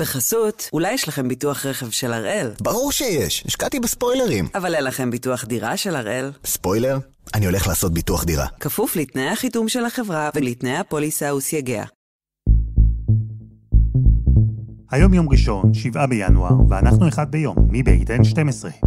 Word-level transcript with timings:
בחסות, 0.00 0.68
אולי 0.72 0.92
יש 0.92 1.08
לכם 1.08 1.28
ביטוח 1.28 1.66
רכב 1.66 1.90
של 1.90 2.12
הראל. 2.12 2.50
ברור 2.60 2.92
שיש, 2.92 3.44
השקעתי 3.46 3.80
בספוילרים. 3.80 4.48
אבל 4.54 4.74
אין 4.74 4.84
לכם 4.84 5.10
ביטוח 5.10 5.44
דירה 5.44 5.76
של 5.76 5.96
הראל. 5.96 6.32
ספוילר? 6.44 6.98
אני 7.34 7.46
הולך 7.46 7.66
לעשות 7.66 7.94
ביטוח 7.94 8.24
דירה. 8.24 8.46
כפוף 8.60 8.96
לתנאי 8.96 9.28
החיתום 9.28 9.68
של 9.68 9.84
החברה 9.84 10.30
ולתנאי 10.34 10.76
הפוליסה 10.76 11.34
וסייגיה. 11.34 11.84
היום 14.90 15.14
יום 15.14 15.28
ראשון, 15.28 15.74
7 15.74 16.06
בינואר, 16.06 16.52
ואנחנו 16.68 17.08
אחד 17.08 17.30
ביום, 17.30 17.56
מבית 17.68 18.10
N12. 18.10 18.86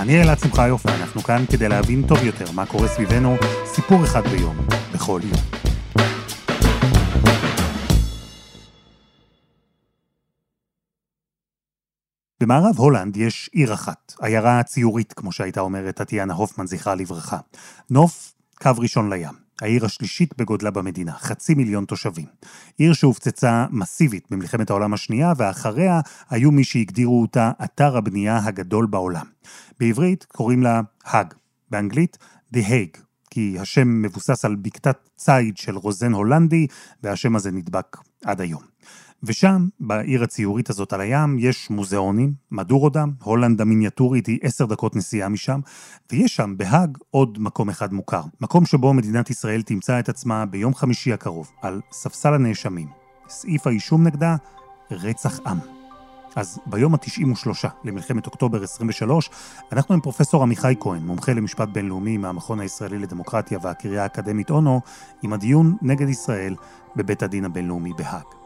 אני 0.00 0.22
אלעד 0.22 0.38
שמחיוף, 0.38 0.86
ואנחנו 0.86 1.22
כאן 1.22 1.44
כדי 1.52 1.68
להבין 1.68 2.06
טוב 2.08 2.18
יותר 2.22 2.52
מה 2.52 2.66
קורה 2.66 2.88
סביבנו, 2.88 3.36
סיפור 3.64 4.04
אחד 4.04 4.26
ביום, 4.28 4.56
בכל 4.94 5.20
יום. 5.24 5.60
במערב 12.40 12.78
הולנד 12.78 13.16
יש 13.16 13.50
עיר 13.52 13.74
אחת, 13.74 14.12
עיירה 14.20 14.62
ציורית, 14.62 15.12
כמו 15.12 15.32
שהייתה 15.32 15.60
אומרת 15.60 15.96
טטיאנה 15.96 16.34
הופמן, 16.34 16.66
זכרה 16.66 16.94
לברכה. 16.94 17.38
נוף, 17.90 18.32
קו 18.62 18.70
ראשון 18.78 19.12
לים. 19.12 19.49
העיר 19.60 19.84
השלישית 19.84 20.34
בגודלה 20.38 20.70
במדינה, 20.70 21.12
חצי 21.12 21.54
מיליון 21.54 21.84
תושבים. 21.84 22.26
עיר 22.78 22.92
שהופצצה 22.92 23.66
מסיבית 23.70 24.26
במלחמת 24.30 24.70
העולם 24.70 24.94
השנייה, 24.94 25.32
ואחריה 25.36 26.00
היו 26.30 26.50
מי 26.50 26.64
שהגדירו 26.64 27.22
אותה 27.22 27.50
אתר 27.64 27.96
הבנייה 27.96 28.40
הגדול 28.44 28.86
בעולם. 28.86 29.26
בעברית 29.80 30.24
קוראים 30.24 30.62
לה 30.62 30.80
האג, 31.04 31.34
באנגלית 31.70 32.18
The 32.54 32.58
Hague, 32.58 33.00
כי 33.30 33.56
השם 33.60 34.02
מבוסס 34.02 34.44
על 34.44 34.56
בקתת 34.56 35.08
ציד 35.16 35.56
של 35.56 35.76
רוזן 35.76 36.12
הולנדי, 36.12 36.66
והשם 37.02 37.36
הזה 37.36 37.50
נדבק 37.50 37.96
עד 38.24 38.40
היום. 38.40 38.62
ושם, 39.22 39.68
בעיר 39.80 40.22
הציורית 40.22 40.70
הזאת 40.70 40.92
על 40.92 41.00
הים, 41.00 41.38
יש 41.38 41.70
מוזיאונים, 41.70 42.32
מדורודם, 42.50 43.10
הולנד 43.22 43.60
המיניאטורית 43.60 44.26
היא 44.26 44.38
עשר 44.42 44.66
דקות 44.66 44.96
נסיעה 44.96 45.28
משם, 45.28 45.60
ויש 46.12 46.36
שם, 46.36 46.54
בהאג, 46.56 46.98
עוד 47.10 47.38
מקום 47.40 47.70
אחד 47.70 47.92
מוכר. 47.92 48.22
מקום 48.40 48.66
שבו 48.66 48.94
מדינת 48.94 49.30
ישראל 49.30 49.62
תמצא 49.62 49.98
את 49.98 50.08
עצמה 50.08 50.46
ביום 50.46 50.74
חמישי 50.74 51.12
הקרוב, 51.12 51.50
על 51.62 51.80
ספסל 51.92 52.34
הנאשמים. 52.34 52.88
סעיף 53.28 53.66
האישום 53.66 54.06
נגדה, 54.06 54.36
רצח 54.90 55.40
עם. 55.46 55.58
אז 56.36 56.58
ביום 56.66 56.94
ה-93 56.94 57.68
למלחמת 57.84 58.26
אוקטובר 58.26 58.62
23, 58.62 59.30
אנחנו 59.72 59.94
עם 59.94 60.00
פרופסור 60.00 60.42
עמיחי 60.42 60.74
כהן, 60.80 61.02
מומחה 61.02 61.32
למשפט 61.32 61.68
בינלאומי 61.68 62.16
מהמכון 62.16 62.60
הישראלי 62.60 62.98
לדמוקרטיה 62.98 63.58
והקריה 63.62 64.02
האקדמית 64.02 64.50
אונו, 64.50 64.80
עם 65.22 65.32
הדיון 65.32 65.76
נגד 65.82 66.08
ישראל 66.08 66.54
בבית 66.96 67.22
הדין 67.22 67.44
הבינלאומי 67.44 67.92
בהאג. 67.96 68.39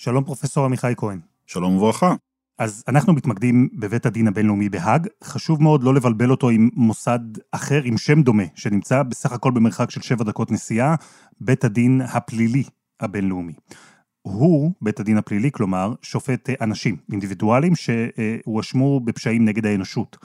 שלום 0.00 0.24
פרופסור 0.24 0.64
עמיחי 0.64 0.92
כהן. 0.96 1.20
שלום 1.46 1.76
וברכה. 1.76 2.14
אז 2.58 2.84
אנחנו 2.88 3.12
מתמקדים 3.12 3.68
בבית 3.72 4.06
הדין 4.06 4.28
הבינלאומי 4.28 4.68
בהאג. 4.68 5.06
חשוב 5.24 5.62
מאוד 5.62 5.82
לא 5.82 5.94
לבלבל 5.94 6.30
אותו 6.30 6.48
עם 6.48 6.70
מוסד 6.74 7.18
אחר 7.52 7.82
עם 7.84 7.98
שם 7.98 8.22
דומה, 8.22 8.42
שנמצא 8.54 9.02
בסך 9.02 9.32
הכל 9.32 9.50
במרחק 9.50 9.90
של 9.90 10.00
שבע 10.00 10.24
דקות 10.24 10.50
נסיעה, 10.50 10.94
בית 11.40 11.64
הדין 11.64 12.00
הפלילי 12.00 12.62
הבינלאומי. 13.00 13.52
הוא, 14.22 14.72
בית 14.82 15.00
הדין 15.00 15.18
הפלילי, 15.18 15.52
כלומר, 15.52 15.94
שופט 16.02 16.50
אנשים, 16.60 16.96
אינדיבידואלים 17.12 17.72
שהואשמו 17.74 19.00
בפשעים 19.00 19.44
נגד 19.44 19.66
האנושות. 19.66 20.16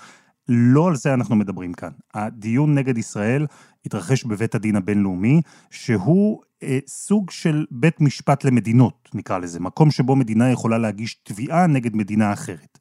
לא 0.47 0.87
על 0.87 0.95
זה 0.95 1.13
אנחנו 1.13 1.35
מדברים 1.35 1.73
כאן. 1.73 1.89
הדיון 2.13 2.75
נגד 2.75 2.97
ישראל 2.97 3.45
התרחש 3.85 4.23
בבית 4.23 4.55
הדין 4.55 4.75
הבינלאומי, 4.75 5.41
שהוא 5.71 6.41
אה, 6.63 6.79
סוג 6.87 7.31
של 7.31 7.65
בית 7.71 8.01
משפט 8.01 8.43
למדינות, 8.43 9.09
נקרא 9.13 9.37
לזה, 9.37 9.59
מקום 9.59 9.91
שבו 9.91 10.15
מדינה 10.15 10.51
יכולה 10.51 10.77
להגיש 10.77 11.15
תביעה 11.23 11.67
נגד 11.67 11.95
מדינה 11.95 12.33
אחרת. 12.33 12.79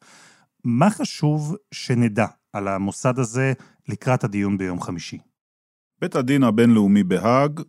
מה 0.64 0.90
חשוב 0.90 1.56
שנדע 1.74 2.26
על 2.52 2.68
המוסד 2.68 3.18
הזה 3.18 3.52
לקראת 3.88 4.24
הדיון 4.24 4.58
ביום 4.58 4.80
חמישי? 4.80 5.18
בית 6.00 6.16
הדין 6.16 6.42
הבינלאומי 6.42 7.02
בהאג 7.02 7.60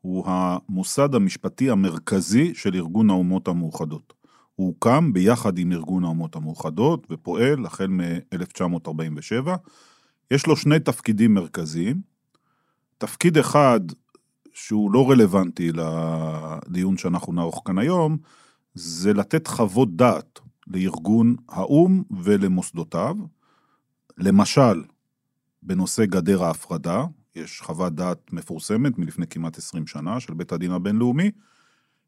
הוא 0.00 0.24
המוסד 0.26 1.14
המשפטי 1.14 1.70
המרכזי 1.70 2.54
של 2.54 2.74
ארגון 2.74 3.10
האומות 3.10 3.48
המאוחדות. 3.48 4.19
הוא 4.60 4.66
הוקם 4.66 5.12
ביחד 5.12 5.58
עם 5.58 5.72
ארגון 5.72 6.04
האומות 6.04 6.36
המאוחדות 6.36 7.06
ופועל 7.10 7.66
החל 7.66 7.86
מ-1947. 7.86 9.48
יש 10.30 10.46
לו 10.46 10.56
שני 10.56 10.80
תפקידים 10.80 11.34
מרכזיים. 11.34 12.00
תפקיד 12.98 13.38
אחד 13.38 13.80
שהוא 14.52 14.92
לא 14.92 15.10
רלוונטי 15.10 15.72
לדיון 15.72 16.96
שאנחנו 16.96 17.32
נערוך 17.32 17.62
כאן 17.66 17.78
היום, 17.78 18.18
זה 18.74 19.12
לתת 19.12 19.46
חוות 19.46 19.96
דעת 19.96 20.40
לארגון 20.66 21.36
האו"ם 21.48 22.02
ולמוסדותיו. 22.22 23.16
למשל, 24.18 24.82
בנושא 25.62 26.04
גדר 26.04 26.44
ההפרדה, 26.44 27.04
יש 27.36 27.60
חוות 27.60 27.94
דעת 27.94 28.32
מפורסמת 28.32 28.98
מלפני 28.98 29.26
כמעט 29.26 29.58
20 29.58 29.86
שנה 29.86 30.20
של 30.20 30.34
בית 30.34 30.52
הדין 30.52 30.70
הבינלאומי. 30.70 31.30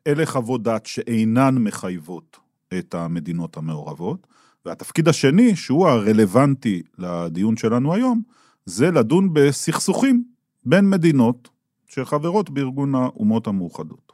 אלה 0.07 0.27
חוות 0.27 0.63
דעת 0.63 0.87
שאינן 0.87 1.55
מחייבות 1.59 2.37
את 2.79 2.95
המדינות 2.95 3.57
המעורבות. 3.57 4.27
והתפקיד 4.67 5.09
השני, 5.09 5.57
שהוא 5.57 5.89
הרלוונטי 5.89 6.83
לדיון 6.99 7.57
שלנו 7.57 7.95
היום, 7.95 8.23
זה 8.67 8.91
לדון 8.91 9.33
בסכסוכים 9.33 10.25
בין 10.65 10.91
מדינות 10.91 11.49
שחברות 11.87 12.51
בארגון 12.51 12.95
האומות 12.95 13.47
המאוחדות. 13.47 14.13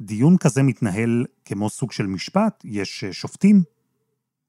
דיון 0.00 0.36
כזה 0.36 0.62
מתנהל 0.62 1.24
כמו 1.44 1.70
סוג 1.70 1.92
של 1.92 2.06
משפט? 2.06 2.62
יש 2.64 3.04
אה, 3.04 3.12
שופטים? 3.12 3.62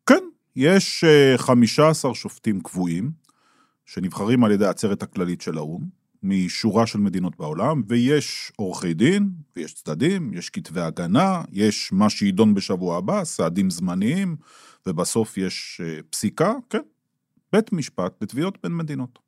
כן, 0.06 0.24
יש 0.56 1.04
15 1.38 2.12
אה, 2.12 2.16
שופטים 2.16 2.62
קבועים, 2.62 3.12
שנבחרים 3.86 4.44
על 4.44 4.52
ידי 4.52 4.66
העצרת 4.66 5.04
הכללית 5.04 5.42
של 5.42 5.58
האו"ם, 5.58 5.99
משורה 6.24 6.88
של 6.88 7.00
מדינות 7.00 7.38
בעולם, 7.38 7.82
ויש 7.88 8.52
עורכי 8.56 8.94
דין, 8.94 9.30
ויש 9.56 9.74
צדדים, 9.74 10.34
יש 10.34 10.50
כתבי 10.50 10.82
הגנה, 10.82 11.42
יש 11.52 11.92
מה 11.92 12.10
שידון 12.10 12.54
בשבוע 12.54 12.98
הבא, 12.98 13.24
סעדים 13.24 13.70
זמניים, 13.70 14.36
ובסוף 14.88 15.38
יש 15.38 15.82
אה, 15.84 16.00
פסיקה, 16.10 16.54
כן, 16.70 16.82
בית 17.54 17.74
משפט 17.74 18.14
לתביעות 18.22 18.58
בין 18.64 18.78
מדינות. 18.78 19.20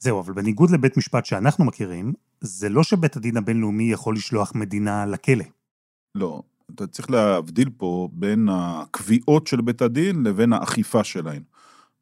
זהו, 0.00 0.20
אבל 0.20 0.32
בניגוד 0.32 0.70
לבית 0.70 0.96
משפט 0.96 1.24
שאנחנו 1.24 1.64
מכירים, 1.64 2.12
זה 2.40 2.68
לא 2.68 2.82
שבית 2.82 3.16
הדין 3.16 3.36
הבינלאומי 3.36 3.92
יכול 3.92 4.16
לשלוח 4.16 4.52
מדינה 4.54 5.06
לכלא. 5.06 5.44
לא, 6.14 6.42
אתה 6.74 6.86
צריך 6.86 7.10
להבדיל 7.10 7.70
פה 7.76 8.08
בין 8.12 8.48
הקביעות 8.52 9.46
של 9.46 9.60
בית 9.60 9.82
הדין 9.82 10.22
לבין 10.22 10.52
האכיפה 10.52 11.04
שלהן. 11.04 11.42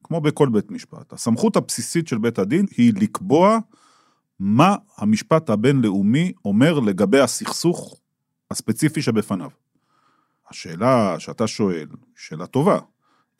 כמו 0.04 0.20
בכל 0.20 0.48
בית 0.48 0.70
משפט. 0.70 1.12
הסמכות 1.12 1.56
הבסיסית 1.56 2.08
של 2.08 2.18
בית 2.18 2.38
הדין 2.38 2.66
היא 2.76 2.92
לקבוע 2.96 3.58
מה 4.40 4.76
המשפט 4.96 5.50
הבינלאומי 5.50 6.32
אומר 6.44 6.80
לגבי 6.80 7.20
הסכסוך 7.20 8.00
הספציפי 8.50 9.02
שבפניו. 9.02 9.50
השאלה 10.50 11.16
שאתה 11.18 11.46
שואל, 11.46 11.88
שאלה 12.16 12.46
טובה, 12.46 12.78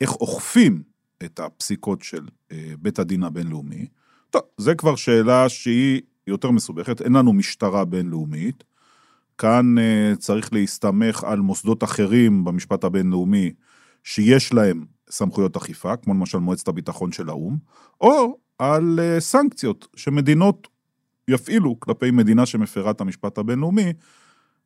איך 0.01 0.11
אוכפים 0.11 0.83
את 1.25 1.39
הפסיקות 1.39 2.01
של 2.01 2.27
אה, 2.51 2.73
בית 2.79 2.99
הדין 2.99 3.23
הבינלאומי? 3.23 3.87
טוב, 4.29 4.41
זה 4.57 4.75
כבר 4.75 4.95
שאלה 4.95 5.49
שהיא 5.49 6.01
יותר 6.27 6.51
מסובכת, 6.51 7.01
אין 7.01 7.13
לנו 7.13 7.33
משטרה 7.33 7.85
בינלאומית. 7.85 8.63
כאן 9.37 9.75
uh, 9.77 10.15
צריך 10.17 10.53
להסתמך 10.53 11.23
על 11.23 11.39
מוסדות 11.39 11.83
אחרים 11.83 12.45
במשפט 12.45 12.83
הבינלאומי 12.83 13.51
שיש 14.03 14.53
להם 14.53 14.85
סמכויות 15.09 15.55
אכיפה, 15.55 15.95
כמו 15.95 16.13
למשל 16.13 16.37
מועצת 16.37 16.67
הביטחון 16.67 17.11
של 17.11 17.29
האו"ם, 17.29 17.57
או 18.01 18.37
על 18.59 18.99
uh, 18.99 19.19
סנקציות 19.19 19.87
שמדינות 19.95 20.67
יפעילו 21.27 21.79
כלפי 21.79 22.11
מדינה 22.11 22.45
שמפרה 22.45 22.91
את 22.91 23.01
המשפט 23.01 23.37
הבינלאומי, 23.37 23.93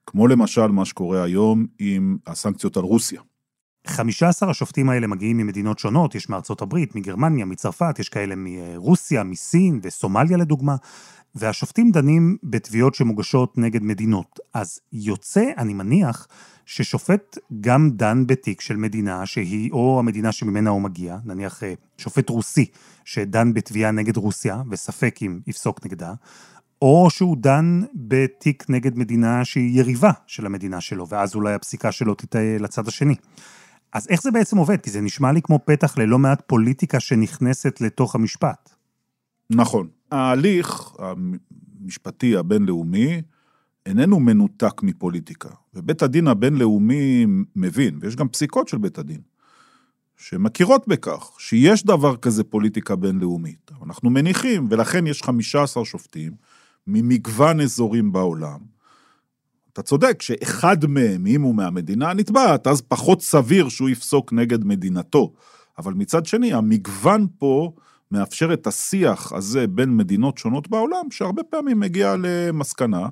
כמו 0.05 0.27
למשל 0.27 0.67
מה 0.67 0.85
שקורה 0.85 1.23
היום 1.23 1.65
עם 1.79 2.17
הסנקציות 2.27 2.77
על 2.77 2.83
רוסיה. 2.83 3.21
15 3.87 4.49
השופטים 4.49 4.89
האלה 4.89 5.07
מגיעים 5.07 5.37
ממדינות 5.37 5.79
שונות, 5.79 6.15
יש 6.15 6.29
מארצות 6.29 6.61
הברית, 6.61 6.95
מגרמניה, 6.95 7.45
מצרפת, 7.45 7.99
יש 7.99 8.09
כאלה 8.09 8.35
מרוסיה, 8.37 9.23
מסין 9.23 9.79
וסומליה 9.83 10.37
לדוגמה, 10.37 10.75
והשופטים 11.35 11.91
דנים 11.91 12.37
בתביעות 12.43 12.95
שמוגשות 12.95 13.57
נגד 13.57 13.83
מדינות. 13.83 14.39
אז 14.53 14.79
יוצא, 14.93 15.43
אני 15.57 15.73
מניח, 15.73 16.27
ששופט 16.65 17.37
גם 17.61 17.89
דן 17.89 18.27
בתיק 18.27 18.61
של 18.61 18.75
מדינה 18.75 19.25
שהיא 19.25 19.71
או 19.71 19.99
המדינה 19.99 20.31
שממנה 20.31 20.69
הוא 20.69 20.81
מגיע, 20.81 21.17
נניח 21.25 21.63
אה, 21.63 21.73
שופט 21.97 22.29
רוסי 22.29 22.65
שדן 23.05 23.53
בתביעה 23.53 23.91
נגד 23.91 24.17
רוסיה, 24.17 24.61
וספק 24.71 25.19
אם 25.21 25.39
יפסוק 25.47 25.85
נגדה, 25.85 26.13
או 26.81 27.07
שהוא 27.09 27.37
דן 27.37 27.81
בתיק 27.95 28.65
נגד 28.69 28.97
מדינה 28.97 29.45
שהיא 29.45 29.79
יריבה 29.79 30.11
של 30.27 30.45
המדינה 30.45 30.81
שלו, 30.81 31.07
ואז 31.07 31.35
אולי 31.35 31.53
הפסיקה 31.53 31.91
שלו 31.91 32.15
תטעה 32.15 32.57
לצד 32.59 32.87
השני. 32.87 33.15
אז 33.93 34.07
איך 34.09 34.21
זה 34.21 34.31
בעצם 34.31 34.57
עובד? 34.57 34.81
כי 34.81 34.89
זה 34.89 35.01
נשמע 35.01 35.31
לי 35.31 35.41
כמו 35.41 35.59
פתח 35.65 35.97
ללא 35.97 36.19
מעט 36.19 36.41
פוליטיקה 36.47 36.99
שנכנסת 36.99 37.81
לתוך 37.81 38.15
המשפט. 38.15 38.69
נכון. 39.49 39.87
ההליך 40.11 40.91
המשפטי 40.99 42.37
הבינלאומי 42.37 43.21
איננו 43.85 44.19
מנותק 44.19 44.83
מפוליטיקה. 44.83 45.49
ובית 45.73 46.01
הדין 46.01 46.27
הבינלאומי 46.27 47.25
מבין, 47.55 47.97
ויש 48.01 48.15
גם 48.15 48.27
פסיקות 48.27 48.67
של 48.67 48.77
בית 48.77 48.97
הדין, 48.97 49.21
שמכירות 50.17 50.87
בכך 50.87 51.31
שיש 51.39 51.85
דבר 51.85 52.15
כזה 52.15 52.43
פוליטיקה 52.43 52.95
בינלאומית. 52.95 53.71
אנחנו 53.85 54.09
מניחים, 54.09 54.67
ולכן 54.69 55.07
יש 55.07 55.23
15 55.23 55.85
שופטים 55.85 56.31
ממגוון 56.87 57.59
אזורים 57.59 58.11
בעולם. 58.11 58.59
אתה 59.73 59.81
צודק 59.81 60.21
שאחד 60.21 60.85
מהם, 60.85 61.27
אם 61.27 61.41
הוא 61.41 61.55
מהמדינה 61.55 62.09
הנתבעת, 62.09 62.67
אז 62.67 62.81
פחות 62.81 63.21
סביר 63.21 63.69
שהוא 63.69 63.89
יפסוק 63.89 64.33
נגד 64.33 64.63
מדינתו. 64.63 65.33
אבל 65.77 65.93
מצד 65.93 66.25
שני, 66.25 66.53
המגוון 66.53 67.27
פה 67.37 67.73
מאפשר 68.11 68.53
את 68.53 68.67
השיח 68.67 69.31
הזה 69.31 69.67
בין 69.67 69.97
מדינות 69.97 70.37
שונות 70.37 70.67
בעולם, 70.67 71.11
שהרבה 71.11 71.43
פעמים 71.43 71.79
מגיע 71.79 72.15
למסקנה 72.19 73.09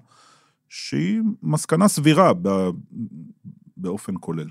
שהיא 0.69 1.21
מסקנה 1.43 1.87
סבירה 1.87 2.31
באופן 3.77 4.13
כולל. 4.19 4.47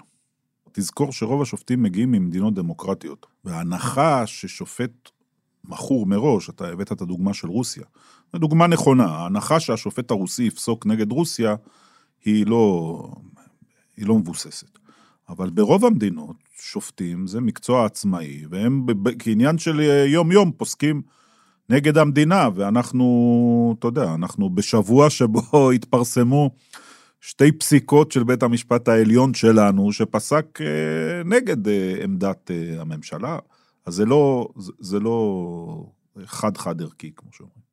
תזכור 0.73 1.13
שרוב 1.13 1.43
השופטים 1.43 1.83
מגיעים 1.83 2.13
ממדינות 2.13 2.55
דמוקרטיות, 2.55 3.27
וההנחה 3.45 4.27
ששופט 4.27 5.11
מכור 5.65 6.07
מראש, 6.07 6.51
אתה 6.51 6.69
הבאת 6.69 6.93
את 6.93 7.01
הדוגמה 7.01 7.35
של 7.35 7.49
רוסיה, 7.49 7.85
זו 8.33 8.39
דוגמה 8.39 8.67
נכונה, 8.67 9.05
ההנחה 9.05 9.61
שהשופט 9.61 10.11
הרוסי 10.11 10.45
יפסוק 10.45 10.87
נגד 10.87 11.13
רוסיה 11.13 11.55
היא 12.25 12.47
לא, 12.47 13.13
היא 13.97 14.07
לא 14.07 14.15
מבוססת. 14.15 14.79
אבל 15.29 15.51
ברוב 15.51 15.85
המדינות, 15.85 16.37
שופטים 16.61 17.27
זה 17.27 17.41
מקצוע 17.41 17.87
עצמאי, 17.87 18.45
והם 18.51 18.87
כעניין 19.19 19.59
של 19.59 19.81
יום-יום 20.07 20.53
פוסקים 20.57 21.03
נגד 21.71 21.99
המדינה, 21.99 22.49
ואנחנו, 22.55 23.75
אתה 23.79 23.87
יודע, 23.87 24.15
אנחנו 24.15 24.51
בשבוע 24.51 25.11
שבו 25.11 25.71
התפרסמו 25.75 26.51
שתי 27.21 27.53
פסיקות 27.53 28.13
של 28.13 28.25
בית 28.25 28.43
המשפט 28.43 28.89
העליון 28.89 29.35
שלנו, 29.35 29.93
שפסק 29.93 30.59
אה, 30.61 31.23
נגד 31.25 31.69
אה, 31.69 31.95
עמדת 32.03 32.51
אה, 32.51 32.81
הממשלה. 32.81 33.39
אז 33.87 33.95
זה 33.95 34.05
לא, 34.05 34.49
זה 34.79 35.01
לא 35.01 35.87
חד-חד 36.25 36.83
ערכי, 36.83 37.11
כמו 37.17 37.29
שאומרים. 37.33 37.69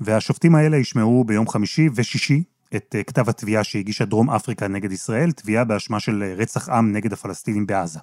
והשופטים 0.00 0.54
האלה 0.54 0.76
ישמעו 0.76 1.24
ביום 1.24 1.48
חמישי 1.48 1.88
ושישי 1.94 2.42
את 2.76 2.96
כתב 3.06 3.28
התביעה 3.28 3.64
שהגישה 3.64 4.04
דרום 4.04 4.30
אפריקה 4.30 4.68
נגד 4.68 4.92
ישראל, 4.92 5.32
תביעה 5.32 5.64
באשמה 5.64 6.00
של 6.00 6.34
רצח 6.36 6.68
עם 6.68 6.92
נגד 6.92 7.12
הפלסטינים 7.12 7.66
בעזה. 7.66 7.98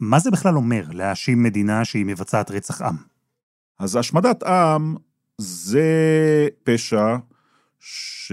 מה 0.00 0.18
זה 0.18 0.30
בכלל 0.30 0.56
אומר 0.56 0.84
להאשים 0.92 1.42
מדינה 1.42 1.84
שהיא 1.84 2.06
מבצעת 2.06 2.50
רצח 2.50 2.82
עם? 2.82 2.96
אז 3.78 3.96
השמדת 3.96 4.42
עם 4.42 4.94
זה 5.38 5.88
פשע 6.64 7.16
ש... 7.80 8.32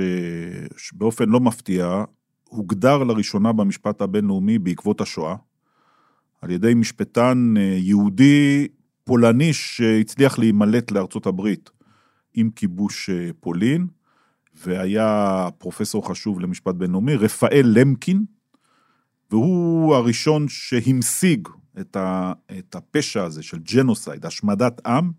שבאופן 0.78 1.30
לא 1.30 1.40
מפתיע 1.40 2.04
הוגדר 2.50 3.04
לראשונה 3.04 3.54
במשפט 3.54 4.02
הבינלאומי 4.02 4.60
בעקבות 4.60 5.02
השואה, 5.02 5.36
על 6.42 6.52
ידי 6.52 6.74
משפטן 6.74 7.54
אה, 7.58 7.62
יהודי 7.62 8.68
פולני 9.04 9.54
שהצליח 9.54 10.40
להימלט 10.40 10.92
לארצות 10.92 11.26
הברית 11.26 11.70
עם 12.34 12.50
כיבוש 12.50 13.10
אה, 13.10 13.30
פולין, 13.40 13.88
והיה 14.56 15.48
פרופסור 15.58 16.08
חשוב 16.10 16.40
למשפט 16.40 16.76
בינלאומי, 16.76 17.16
רפאל 17.16 17.66
למקין, 17.66 18.26
והוא 19.32 19.96
הראשון 19.96 20.48
שהמשיג 20.48 21.48
את, 21.80 21.96
ה, 21.96 22.34
את 22.60 22.76
הפשע 22.76 23.24
הזה 23.24 23.44
של 23.44 23.60
ג'נוסייד, 23.60 24.26
השמדת 24.26 24.82
עם, 24.88 25.12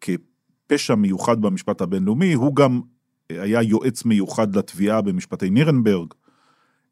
כפשע 0.00 0.94
מיוחד 0.94 1.40
במשפט 1.40 1.80
הבינלאומי, 1.80 2.32
הוא 2.32 2.56
גם 2.56 2.80
היה 3.28 3.62
יועץ 3.62 4.04
מיוחד 4.04 4.56
לתביעה 4.56 5.00
במשפטי 5.00 5.50
נירנברג, 5.50 6.14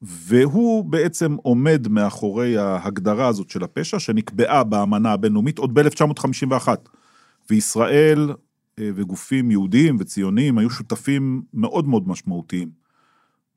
והוא 0.03 0.85
בעצם 0.85 1.37
עומד 1.43 1.89
מאחורי 1.89 2.59
ההגדרה 2.59 3.29
הזאת 3.29 3.51
של 3.51 3.65
הפשע, 3.65 3.99
שנקבעה 3.99 4.65
באמנה 4.65 5.13
הבינלאומית 5.13 5.59
עוד 5.59 5.75
ב-1951. 5.75 6.69
וישראל 7.51 8.35
וגופים 8.81 9.51
יהודיים 9.51 9.97
וציוניים 10.01 10.59
היו 10.59 10.71
שותפים 10.71 11.43
מאוד 11.55 11.89
מאוד 11.89 12.09
משמעותיים 12.09 12.71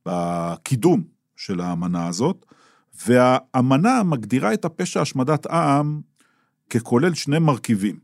בקידום 0.05 1.03
של 1.35 1.61
האמנה 1.61 2.07
הזאת, 2.07 2.45
והאמנה 3.07 4.03
מגדירה 4.03 4.53
את 4.53 4.65
הפשע 4.65 5.01
השמדת 5.01 5.47
עם 5.47 6.01
ככולל 6.69 7.13
שני 7.13 7.39
מרכיבים. 7.39 7.99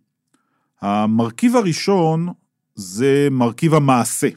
המרכיב 0.82 1.56
הראשון 1.56 2.28
זה 2.76 3.28
מרכיב 3.32 3.74
המעשה. 3.74 4.30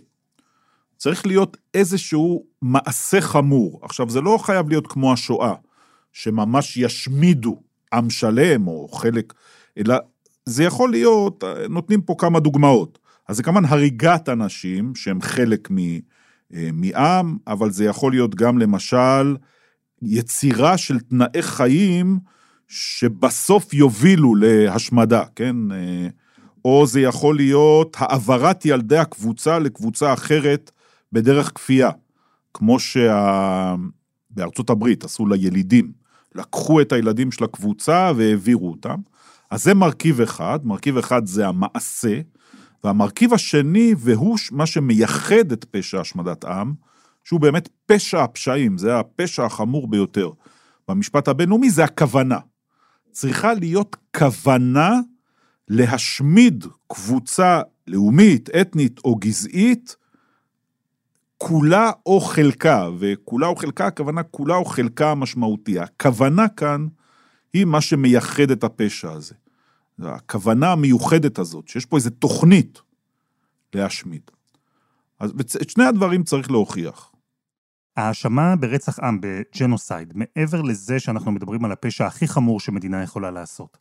צריך 0.97 1.27
להיות 1.27 1.57
איזשהו 1.75 2.45
מעשה 2.63 3.21
חמור. 3.21 3.81
עכשיו, 3.83 4.11
זה 4.11 4.21
לא 4.21 4.39
חייב 4.43 4.69
להיות 4.69 4.87
כמו 4.87 5.13
השואה, 5.13 5.55
שממש 6.13 6.77
ישמידו 6.77 7.63
עם 7.93 8.11
שלם 8.11 8.67
או 8.67 8.89
חלק, 8.89 9.35
אלא 9.79 9.95
זה 10.47 10.65
יכול 10.65 10.91
להיות, 10.91 11.45
נותנים 11.71 12.01
פה 12.01 12.15
כמה 12.19 12.41
דוגמאות. 12.41 12.99
אז 13.29 13.37
זה 13.37 13.43
כמובן 13.43 13.65
הריגת 13.65 14.29
אנשים 14.29 14.95
שהם 14.95 15.23
חלק 15.23 15.69
מ, 15.71 15.79
אה, 16.55 16.69
מעם, 16.73 17.37
אבל 17.47 17.71
זה 17.71 17.85
יכול 17.85 18.13
להיות 18.13 18.35
גם 18.35 18.59
למשל 18.59 19.37
יצירה 20.03 20.79
של 20.79 21.01
תנאי 21.01 21.43
חיים 21.43 22.19
שבסוף 22.69 23.75
יובילו 23.75 24.35
להשמדה, 24.35 25.25
כן? 25.37 25.57
אה, 25.73 26.09
או 26.65 26.87
זה 26.87 27.01
יכול 27.01 27.37
להיות 27.37 27.97
העברת 27.99 28.65
ילדי 28.65 28.99
הקבוצה 28.99 29.59
לקבוצה 29.59 30.13
אחרת 30.13 30.71
בדרך 31.13 31.53
כפייה, 31.55 31.91
כמו 32.55 32.79
שבארצות 32.79 34.67
שה... 34.67 34.73
הברית 34.73 35.05
עשו 35.05 35.27
לילידים, 35.27 35.93
לקחו 36.35 36.81
את 36.81 36.93
הילדים 36.93 37.33
של 37.33 37.45
הקבוצה 37.45 38.13
והעבירו 38.17 38.71
אותם. 38.71 39.01
אז 39.53 39.65
זה 39.65 39.75
מרכיב 39.75 40.21
אחד, 40.21 40.59
מרכיב 40.65 40.99
אחד 40.99 41.27
זה 41.27 41.49
המעשה, 41.49 42.21
והמרכיב 42.85 43.35
השני, 43.35 43.95
והוא 43.99 44.39
מה 44.53 44.67
שמייחד 44.67 45.53
את 45.53 45.65
פשע 45.71 46.01
השמדת 46.01 46.45
עם, 46.45 46.75
שהוא 47.25 47.41
באמת 47.41 47.69
פשע 47.87 48.23
הפשעים, 48.23 48.79
זה 48.79 48.99
הפשע 48.99 49.45
החמור 49.45 49.89
ביותר 49.89 50.31
במשפט 50.89 51.29
הבינלאומי, 51.29 51.71
זה 51.71 51.85
הכוונה. 51.85 52.39
צריכה 53.11 53.55
להיות 53.55 53.97
כוונה 54.17 55.01
להשמיד 55.69 56.65
קבוצה 56.93 57.61
לאומית, 57.87 58.51
אתנית 58.61 59.01
או 59.05 59.15
גזעית, 59.15 59.97
כולה 61.39 61.91
או 62.07 62.21
חלקה, 62.21 62.89
וכולה 62.99 63.47
או 63.47 63.57
חלקה, 63.57 63.87
הכוונה 63.87 64.23
כולה 64.23 64.57
או 64.57 64.65
חלקה 64.65 65.11
המשמעותי. 65.11 65.79
הכוונה 65.79 66.49
כאן 66.49 66.87
היא 67.53 67.65
מה 67.65 67.81
שמייחד 67.81 68.51
את 68.51 68.65
הפשע 68.65 69.13
הזה. 69.13 69.35
הכוונה 70.05 70.73
המיוחדת 70.73 71.39
הזאת, 71.39 71.69
שיש 71.69 71.87
פה 71.87 71.97
איזו 71.97 72.11
תוכנית 72.11 72.81
להשמיד. 73.75 74.31
אז 75.19 75.33
את 75.63 75.71
שני 75.71 75.85
הדברים 75.85 76.23
צריך 76.23 76.51
להוכיח. 76.51 77.13
ההאשמה 77.97 78.57
ברצח 78.57 79.01
עם, 79.01 79.19
בג'נוסייד, 79.23 80.13
מעבר 80.15 80.63
לזה 80.63 81.01
שאנחנו 81.01 81.33
מדברים 81.33 81.65
על 81.65 81.73
הפשע 81.73 82.07
הכי 82.07 82.29
חמור 82.29 82.61
שמדינה 82.61 83.03
יכולה 83.03 83.31
לעשות, 83.31 83.79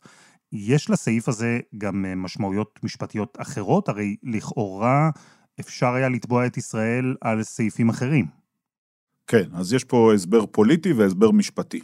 יש 0.52 0.90
לסעיף 0.90 1.28
הזה 1.28 1.60
גם 1.78 2.04
אה, 2.04 2.14
משמעויות 2.14 2.80
משפטיות 2.82 3.38
אחרות? 3.40 3.88
הרי 3.88 4.16
לכאורה 4.22 5.10
אפשר 5.60 5.94
היה 5.94 6.08
לתבוע 6.08 6.46
את 6.46 6.56
ישראל 6.56 7.16
על 7.20 7.42
סעיפים 7.42 7.88
אחרים. 7.88 8.26
כן, 9.26 9.48
אז 9.52 9.72
יש 9.72 9.84
פה 9.84 10.14
הסבר 10.14 10.46
פוליטי 10.46 10.92
והסבר 10.92 11.30
משפטי. 11.30 11.80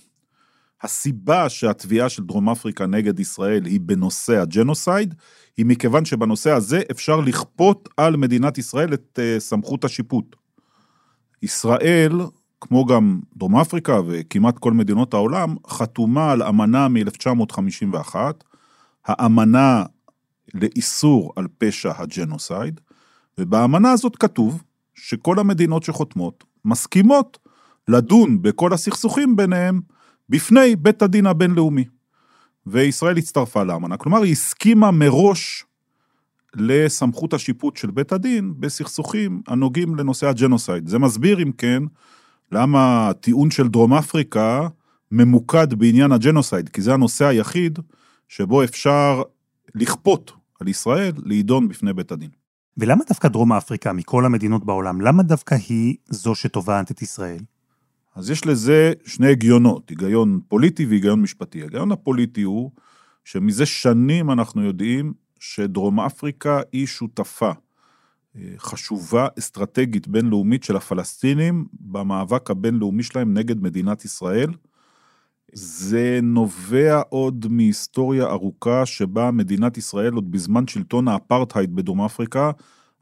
הסיבה 0.83 1.49
שהתביעה 1.49 2.09
של 2.09 2.25
דרום 2.25 2.49
אפריקה 2.49 2.87
נגד 2.87 3.21
ישראל 3.21 3.65
היא 3.65 3.81
בנושא 3.81 4.41
הג'נוסייד, 4.41 5.15
היא 5.57 5.67
מכיוון 5.67 6.05
שבנושא 6.05 6.51
הזה 6.51 6.83
אפשר 6.91 7.21
לכפות 7.21 7.89
על 7.97 8.17
מדינת 8.17 8.59
ישראל 8.59 8.95
את 8.95 9.19
אה, 9.19 9.41
סמכות 9.41 9.85
השיפוט. 9.85 10.37
ישראל, 11.43 12.21
כמו 12.61 12.87
גם 12.87 13.21
דרום 13.37 13.57
אפריקה 13.57 14.01
וכמעט 14.07 14.59
כל 14.59 14.73
מדינות 14.73 15.15
העולם, 15.15 15.55
חתומה 15.67 16.33
על 16.33 16.43
אמנה 16.43 16.89
מ-1951, 16.89 18.15
האמנה 19.07 19.85
לאיסור 20.55 21.33
על 21.37 21.47
פשע 21.59 21.93
הג'נוסייד, 21.97 22.81
ובאמנה 23.39 23.93
הזאת 23.93 24.17
כתוב 24.17 24.63
שכל 24.95 25.39
המדינות 25.39 25.83
שחותמות 25.83 26.45
מסכימות 26.65 27.39
לדון 27.89 28.43
בכל 28.43 28.73
הסכסוכים 28.73 29.37
ביניהם 29.37 29.81
בפני 30.29 30.77
בית 30.77 31.03
הדין 31.03 31.27
הבינלאומי. 31.27 31.85
וישראל 32.67 33.19
הצטרפה 33.19 33.63
לאמנה, 33.63 33.97
כלומר 33.97 34.23
היא 34.23 34.33
הסכימה 34.33 34.91
מראש 34.91 35.65
לסמכות 36.55 37.35
השיפוט 37.35 37.77
של 37.77 37.91
בית 37.91 38.13
הדין 38.13 38.55
בסכסוכים 38.61 39.43
הנוגעים 39.47 39.95
לנושא 39.95 40.27
הג'נוסייד. 40.27 40.89
זה 40.89 40.99
מסביר, 40.99 41.43
אם 41.43 41.53
כן, 41.53 41.83
למה 42.53 43.09
הטיעון 43.09 43.51
של 43.51 43.69
דרום 43.69 43.95
אפריקה 43.95 44.69
ממוקד 45.13 45.75
בעניין 45.75 46.13
הג'נוסייד, 46.13 46.69
כי 46.69 46.83
זה 46.83 46.95
הנושא 46.95 47.25
היחיד 47.25 47.79
שבו 48.29 48.65
אפשר 48.65 49.23
לכפות 49.75 50.33
על 50.61 50.69
ישראל 50.69 51.13
להידון 51.25 51.69
בפני 51.69 51.93
בית 51.93 52.13
הדין. 52.13 52.31
ולמה 52.77 53.05
דווקא 53.09 53.29
דרום 53.29 53.53
אפריקה, 53.53 53.93
מכל 53.93 54.25
המדינות 54.25 54.65
בעולם, 54.65 55.01
למה 55.01 55.23
דווקא 55.23 55.57
היא 55.69 55.97
זו 56.09 56.35
שתובעת 56.35 56.91
את 56.91 57.03
ישראל? 57.03 57.41
אז 58.19 58.31
יש 58.31 58.47
לזה 58.47 58.93
שני 59.07 59.31
הגיונות, 59.31 59.91
היגיון 59.91 60.41
פוליטי 60.49 60.87
והיגיון 60.87 61.23
משפטי. 61.23 61.61
ההיגיון 61.61 61.93
הפוליטי 61.93 62.43
הוא 62.43 62.71
שמזה 63.25 63.67
שנים 63.67 64.31
אנחנו 64.31 64.63
יודעים 64.63 65.13
שדרום 65.41 66.01
אפריקה 66.01 66.61
היא 66.73 66.87
שותפה 66.87 67.51
אה, 68.37 68.43
חשובה, 68.59 69.27
אסטרטגית, 69.39 70.09
בינלאומית 70.09 70.65
של 70.65 70.77
הפלסטינים 70.77 71.67
במאבק 71.81 72.51
הבינלאומי 72.51 73.03
שלהם 73.03 73.35
נגד 73.35 73.63
מדינת 73.63 74.05
ישראל. 74.05 74.51
זה 75.53 76.21
נובע 76.23 77.01
עוד 77.09 77.47
מהיסטוריה 77.51 78.27
ארוכה 78.27 78.87
שבה 78.87 79.31
מדינת 79.31 79.79
ישראל 79.79 80.13
עוד 80.13 80.31
בזמן 80.31 80.67
שלטון 80.67 81.09
האפרטהייד 81.09 81.77
בדרום 81.77 82.01
אפריקה 82.03 82.51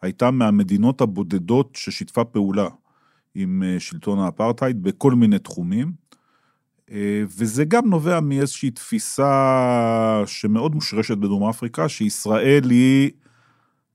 הייתה 0.02 0.30
מהמדינות 0.30 1.00
הבודדות 1.00 1.70
ששיתפה 1.74 2.24
פעולה 2.24 2.68
עם 3.38 3.62
אה, 3.66 3.80
שלטון 3.80 4.18
האפרטהייד 4.18 4.82
בכל 4.82 5.12
מיני 5.12 5.38
תחומים. 5.38 5.92
אה, 6.90 7.22
וזה 7.38 7.64
גם 7.64 7.90
נובע 7.90 8.20
מאיזושהי 8.20 8.70
תפיסה 8.70 10.22
שמאוד 10.26 10.74
מושרשת 10.74 11.18
בדרום 11.18 11.48
אפריקה, 11.48 11.88
שישראל 11.88 12.70
היא 12.70 13.10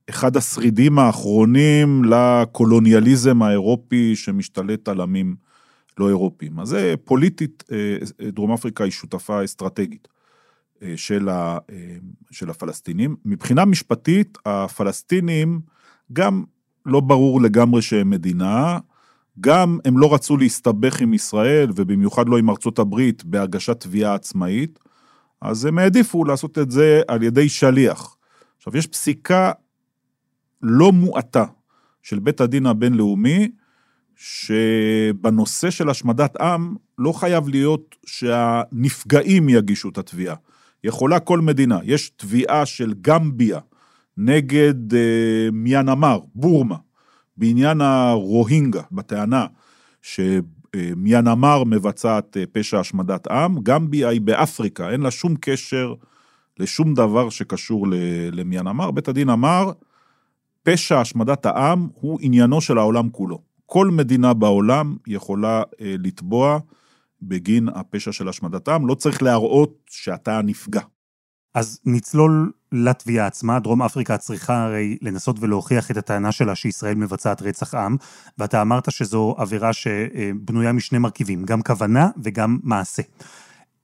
אחד 0.09 0.37
השרידים 0.37 0.99
האחרונים 0.99 2.05
לקולוניאליזם 2.05 3.41
האירופי 3.41 4.15
שמשתלט 4.15 4.87
על 4.87 5.01
עמים 5.01 5.35
לא 5.97 6.07
אירופיים. 6.09 6.59
אז 6.59 6.67
זה 6.67 6.95
פוליטית, 7.03 7.63
אה, 7.71 7.97
דרום 8.31 8.51
אפריקה 8.51 8.83
היא 8.83 8.91
שותפה 8.91 9.43
אסטרטגית 9.43 10.07
של, 10.95 11.29
של 12.31 12.49
הפלסטינים. 12.49 13.15
מבחינה 13.25 13.65
משפטית, 13.65 14.37
הפלסטינים 14.45 15.59
גם 16.13 16.43
לא 16.85 16.99
ברור 16.99 17.41
לגמרי 17.41 17.81
שהם 17.81 18.09
מדינה, 18.09 18.79
גם 19.39 19.79
הם 19.85 19.97
לא 19.97 20.13
רצו 20.13 20.37
להסתבך 20.37 21.01
עם 21.01 21.13
ישראל, 21.13 21.69
ובמיוחד 21.75 22.29
לא 22.29 22.37
עם 22.37 22.49
ארצות 22.49 22.79
הברית, 22.79 23.23
בהגשת 23.23 23.79
תביעה 23.79 24.15
עצמאית, 24.15 24.79
אז 25.41 25.65
הם 25.65 25.77
העדיפו 25.77 26.25
לעשות 26.25 26.57
את 26.57 26.71
זה 26.71 27.01
על 27.07 27.23
ידי 27.23 27.49
שליח. 27.49 28.15
עכשיו, 28.57 28.77
יש 28.77 28.87
פסיקה 28.87 29.51
לא 30.61 30.91
מועטה 30.91 31.45
של 32.03 32.19
בית 32.19 32.41
הדין 32.41 32.65
הבינלאומי, 32.65 33.51
שבנושא 34.15 35.69
של 35.69 35.89
השמדת 35.89 36.41
עם 36.41 36.75
לא 36.97 37.11
חייב 37.11 37.47
להיות 37.47 37.95
שהנפגעים 38.05 39.49
יגישו 39.49 39.89
את 39.89 39.97
התביעה. 39.97 40.35
יכולה 40.83 41.19
כל 41.19 41.39
מדינה, 41.39 41.79
יש 41.83 42.09
תביעה 42.09 42.65
של 42.65 42.93
גמביה 43.01 43.59
נגד 44.17 44.93
אה, 44.93 45.49
מיינמר, 45.51 46.19
בורמה, 46.35 46.75
בעניין 47.41 47.81
הרוהינגה, 47.81 48.81
בטענה 48.91 49.45
שמיינמר 50.01 51.63
מבצעת 51.63 52.37
אה, 52.37 52.43
פשע 52.51 52.79
השמדת 52.79 53.27
עם, 53.27 53.59
גמביה 53.63 54.09
היא 54.09 54.21
באפריקה, 54.21 54.89
אין 54.89 55.01
לה 55.01 55.11
שום 55.11 55.35
קשר 55.41 55.93
לשום 56.59 56.93
דבר 56.93 57.29
שקשור 57.29 57.87
למיינמר. 58.31 58.91
בית 58.91 59.07
הדין 59.07 59.29
אמר, 59.29 59.71
פשע 60.63 60.99
השמדת 60.99 61.45
העם 61.45 61.87
הוא 61.93 62.19
עניינו 62.21 62.61
של 62.61 62.77
העולם 62.77 63.09
כולו. 63.09 63.41
כל 63.65 63.87
מדינה 63.87 64.33
בעולם 64.33 64.95
יכולה 65.07 65.63
אה, 65.81 65.95
לתבוע 65.99 66.59
בגין 67.21 67.69
הפשע 67.69 68.11
של 68.11 68.29
השמדת 68.29 68.67
העם, 68.67 68.87
לא 68.87 68.95
צריך 68.95 69.23
להראות 69.23 69.73
שאתה 69.89 70.41
נפגע. 70.43 70.81
אז 71.53 71.79
נצלול 71.85 72.51
לתביעה 72.71 73.27
עצמה. 73.27 73.59
דרום 73.59 73.81
אפריקה 73.81 74.17
צריכה 74.17 74.63
הרי 74.63 74.97
לנסות 75.01 75.35
ולהוכיח 75.39 75.91
את 75.91 75.97
הטענה 75.97 76.31
שלה 76.31 76.55
שישראל 76.55 76.95
מבצעת 76.95 77.41
רצח 77.41 77.75
עם, 77.75 77.97
ואתה 78.37 78.61
אמרת 78.61 78.91
שזו 78.91 79.35
עבירה 79.37 79.73
שבנויה 79.73 80.71
משני 80.71 80.97
מרכיבים, 80.97 81.45
גם 81.45 81.61
כוונה 81.61 82.09
וגם 82.23 82.59
מעשה. 82.63 83.01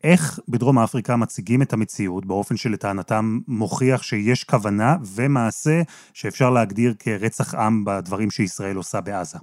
איך 0.03 0.39
בדרום 0.47 0.79
אפריקה 0.79 1.15
מציגים 1.15 1.61
את 1.61 1.73
המציאות 1.73 2.25
באופן 2.25 2.57
שלטענתם 2.57 3.39
מוכיח 3.47 4.03
שיש 4.03 4.43
כוונה 4.43 4.95
ומעשה 5.15 5.81
שאפשר 6.13 6.49
להגדיר 6.49 6.93
כרצח 6.99 7.55
עם 7.55 7.85
בדברים 7.85 8.31
שישראל 8.31 8.75
עושה 8.75 9.01
בעזה? 9.01 9.37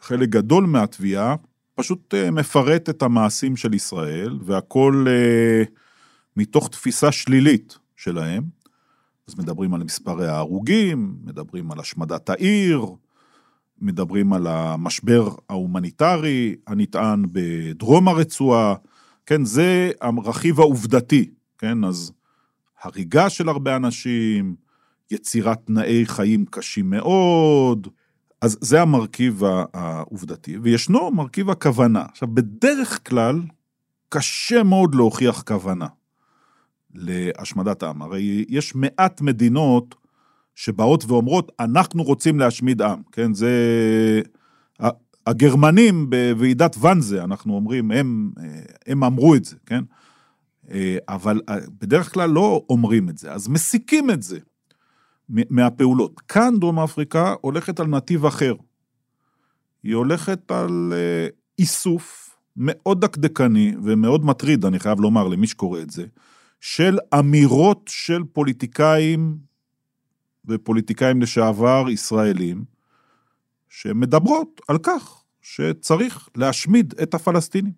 חלק 0.00 0.28
גדול 0.28 0.66
מהתביעה 0.66 1.34
פשוט 1.74 2.14
אה, 2.14 2.30
מפרט 2.30 2.88
את 2.88 3.02
המעשים 3.02 3.56
של 3.56 3.74
ישראל, 3.74 4.38
והכל 4.44 5.06
אה, 5.08 5.62
מתוך 6.36 6.68
תפיסה 6.68 7.12
שלילית 7.12 7.78
שלהם. 7.96 8.42
אז 9.28 9.34
מדברים 9.38 9.74
על 9.74 9.82
מספרי 9.82 10.28
ההרוגים, 10.28 11.16
מדברים 11.24 11.72
על 11.72 11.80
השמדת 11.80 12.30
העיר, 12.30 12.86
מדברים 13.80 14.32
על 14.32 14.46
המשבר 14.46 15.28
ההומניטרי 15.48 16.56
הנטען 16.66 17.24
בדרום 17.32 18.08
הרצועה, 18.08 18.74
כן, 19.26 19.44
זה 19.44 19.90
הרכיב 20.00 20.60
העובדתי, 20.60 21.30
כן, 21.58 21.84
אז 21.84 22.12
הריגה 22.82 23.30
של 23.30 23.48
הרבה 23.48 23.76
אנשים, 23.76 24.54
יצירת 25.10 25.58
תנאי 25.66 26.06
חיים 26.06 26.44
קשים 26.50 26.90
מאוד, 26.90 27.88
אז 28.40 28.58
זה 28.60 28.82
המרכיב 28.82 29.42
העובדתי, 29.74 30.58
וישנו 30.58 31.10
מרכיב 31.10 31.50
הכוונה. 31.50 32.04
עכשיו, 32.10 32.28
בדרך 32.28 33.08
כלל, 33.08 33.40
קשה 34.08 34.62
מאוד 34.62 34.94
להוכיח 34.94 35.42
כוונה. 35.42 35.86
להשמדת 36.94 37.82
עם. 37.82 38.02
הרי 38.02 38.44
יש 38.48 38.74
מעט 38.74 39.20
מדינות 39.20 39.94
שבאות 40.54 41.04
ואומרות, 41.04 41.52
אנחנו 41.60 42.02
רוצים 42.02 42.38
להשמיד 42.38 42.82
עם, 42.82 43.02
כן? 43.12 43.34
זה... 43.34 43.50
הגרמנים 45.26 46.10
בוועידת 46.10 46.76
ואנזה, 46.80 47.24
אנחנו 47.24 47.54
אומרים, 47.54 47.90
הם, 47.90 48.30
הם 48.86 49.04
אמרו 49.04 49.34
את 49.34 49.44
זה, 49.44 49.56
כן? 49.66 49.84
אבל 51.08 51.40
בדרך 51.80 52.12
כלל 52.14 52.30
לא 52.30 52.64
אומרים 52.68 53.08
את 53.08 53.18
זה, 53.18 53.32
אז 53.32 53.48
מסיקים 53.48 54.10
את 54.10 54.22
זה 54.22 54.38
מהפעולות. 55.28 56.20
כאן 56.20 56.54
דרום 56.60 56.78
אפריקה 56.78 57.34
הולכת 57.40 57.80
על 57.80 57.86
נתיב 57.86 58.26
אחר. 58.26 58.54
היא 59.82 59.94
הולכת 59.94 60.50
על 60.50 60.92
אה, 60.92 61.28
איסוף 61.58 62.36
מאוד 62.56 63.00
דקדקני 63.00 63.74
ומאוד 63.84 64.24
מטריד, 64.24 64.64
אני 64.64 64.78
חייב 64.78 65.00
לומר 65.00 65.28
למי 65.28 65.46
שקורא 65.46 65.80
את 65.80 65.90
זה, 65.90 66.06
של 66.60 66.98
אמירות 67.18 67.80
של 67.88 68.22
פוליטיקאים 68.32 69.36
ופוליטיקאים 70.46 71.22
לשעבר 71.22 71.84
ישראלים, 71.90 72.64
שמדברות 73.68 74.60
על 74.68 74.78
כך 74.78 75.22
שצריך 75.42 76.28
להשמיד 76.36 76.94
את 77.02 77.14
הפלסטינים. 77.14 77.72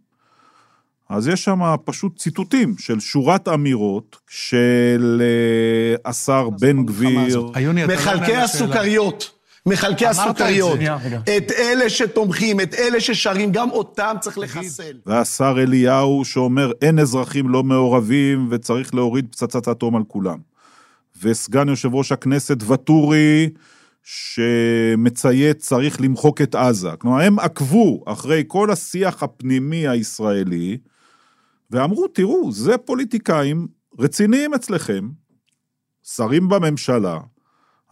אז 1.09 1.29
יש 1.29 1.45
שם 1.45 1.61
פשוט 1.85 2.19
ציטוטים 2.19 2.79
של 2.79 3.01
שורת 3.01 3.49
אמירות 3.49 4.17
של 4.29 5.23
אה, 5.23 6.11
השר 6.11 6.51
בן 6.51 6.87
גביר. 6.87 7.41
לא 7.41 7.53
מחלקי 7.95 8.37
הסוכריות. 8.37 9.42
מחלקי 9.67 10.07
הסוכריות, 10.07 10.79
את 11.37 11.51
אלה 11.59 11.91
שתומכים, 11.91 12.61
את 12.61 12.75
אלה 12.75 13.01
ששרים, 13.01 13.53
גם 13.53 13.71
אותם 13.71 14.17
צריך 14.21 14.39
לחסל. 14.39 14.97
והשר 15.07 15.55
אליהו 15.59 16.25
שאומר 16.25 16.73
אין 16.83 16.99
אזרחים 16.99 17.49
לא 17.49 17.63
מעורבים 17.63 18.49
וצריך 18.51 18.95
להוריד 18.95 19.27
פצצת 19.31 19.69
אטום 19.69 19.97
על 19.97 20.03
כולם. 20.09 20.39
וסגן 21.23 21.69
יושב 21.69 21.95
ראש 21.95 22.13
הכנסת 22.13 22.57
ואטורי, 22.63 23.49
שמצייץ 24.03 25.57
צריך 25.57 26.01
למחוק 26.01 26.43
את 26.43 26.55
עזה. 26.55 26.91
כלומר, 26.99 27.21
הם 27.21 27.39
עקבו 27.39 28.03
אחרי 28.07 28.45
כל 28.47 28.71
השיח 28.71 29.23
הפנימי 29.23 29.89
הישראלי, 29.89 30.79
ואמרו, 31.71 32.09
תראו, 32.09 32.53
זה 32.53 32.79
פוליטיקאים 32.79 33.67
רציניים 33.99 34.55
אצלכם, 34.55 35.09
שרים 36.03 36.49
בממשלה, 36.49 37.19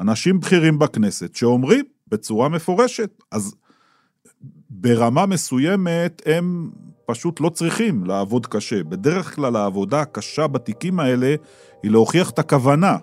אנשים 0.01 0.41
בכירים 0.41 0.79
בכנסת 0.79 1.35
שאומרים 1.35 1.85
בצורה 2.09 2.49
מפורשת, 2.49 3.23
אז 3.31 3.55
ברמה 4.71 5.27
מסוימת 5.27 6.23
הם 6.27 6.71
פשוט 7.07 7.41
לא 7.41 7.49
צריכים 7.49 8.05
לעבוד 8.05 8.47
קשה. 8.47 8.85
בדרך 8.85 9.35
כלל 9.35 9.57
העבודה 9.57 10.01
הקשה 10.01 10.47
בתיקים 10.47 11.01
האלה 11.01 11.35
היא 11.83 11.91
להוכיח 11.91 12.31
את 12.31 12.39
הכוונה. 12.39 12.97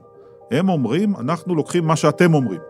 הם 0.52 0.70
אומרים, 0.70 1.16
אנחנו 1.16 1.56
לוקחים 1.56 1.86
מה 1.86 1.96
שאתם 1.96 2.34
אומרים. 2.34 2.62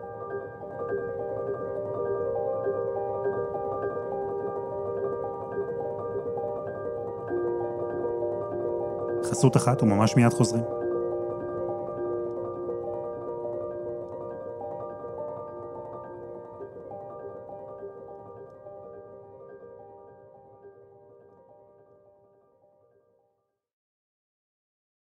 חסות 9.24 9.56
אחת 9.56 9.82
וממש 9.82 10.16
מיד 10.16 10.32
חוזרים. 10.32 10.77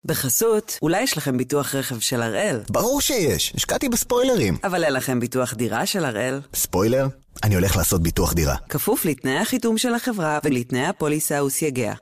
בחסות, 0.05 0.79
אולי 0.81 1.01
יש 1.01 1.17
לכם 1.17 1.37
ביטוח 1.37 1.75
רכב 1.75 1.99
של 1.99 2.21
הראל, 2.21 2.59
ברור 2.69 3.01
שיש, 3.01 3.53
השקעתי 3.55 3.89
בספוילרים. 3.89 4.57
אבל 4.63 4.83
אין 4.83 4.93
לכם 4.93 5.19
ביטוח 5.19 5.53
דירה 5.53 5.85
של 5.85 6.05
הראל. 6.05 6.41
ספוילר? 6.53 7.07
אני 7.43 7.55
הולך 7.55 7.77
לעשות 7.77 8.03
ביטוח 8.03 8.33
דירה. 8.33 8.55
כפוף 8.69 9.05
לתנאי 9.05 9.37
החיתום 9.37 9.77
של 9.77 9.93
החברה 9.93 10.39
ולתנאי 10.43 10.85
הפוליסה 10.85 11.43
וסייגיה. 11.43 11.93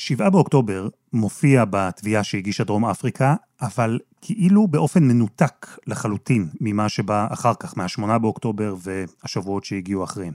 7 0.00 0.30
באוקטובר 0.30 0.88
מופיע 1.12 1.64
בתביעה 1.70 2.24
שהגישה 2.24 2.64
דרום 2.64 2.84
אפריקה, 2.84 3.34
אבל 3.60 3.98
כאילו 4.20 4.68
באופן 4.68 5.02
מנותק 5.02 5.66
לחלוטין 5.86 6.48
ממה 6.60 6.88
שבא 6.88 7.26
אחר 7.30 7.52
כך, 7.60 7.76
מה-8 7.76 8.18
באוקטובר 8.18 8.74
והשבועות 8.82 9.64
שהגיעו 9.64 10.04
אחריהם. 10.04 10.32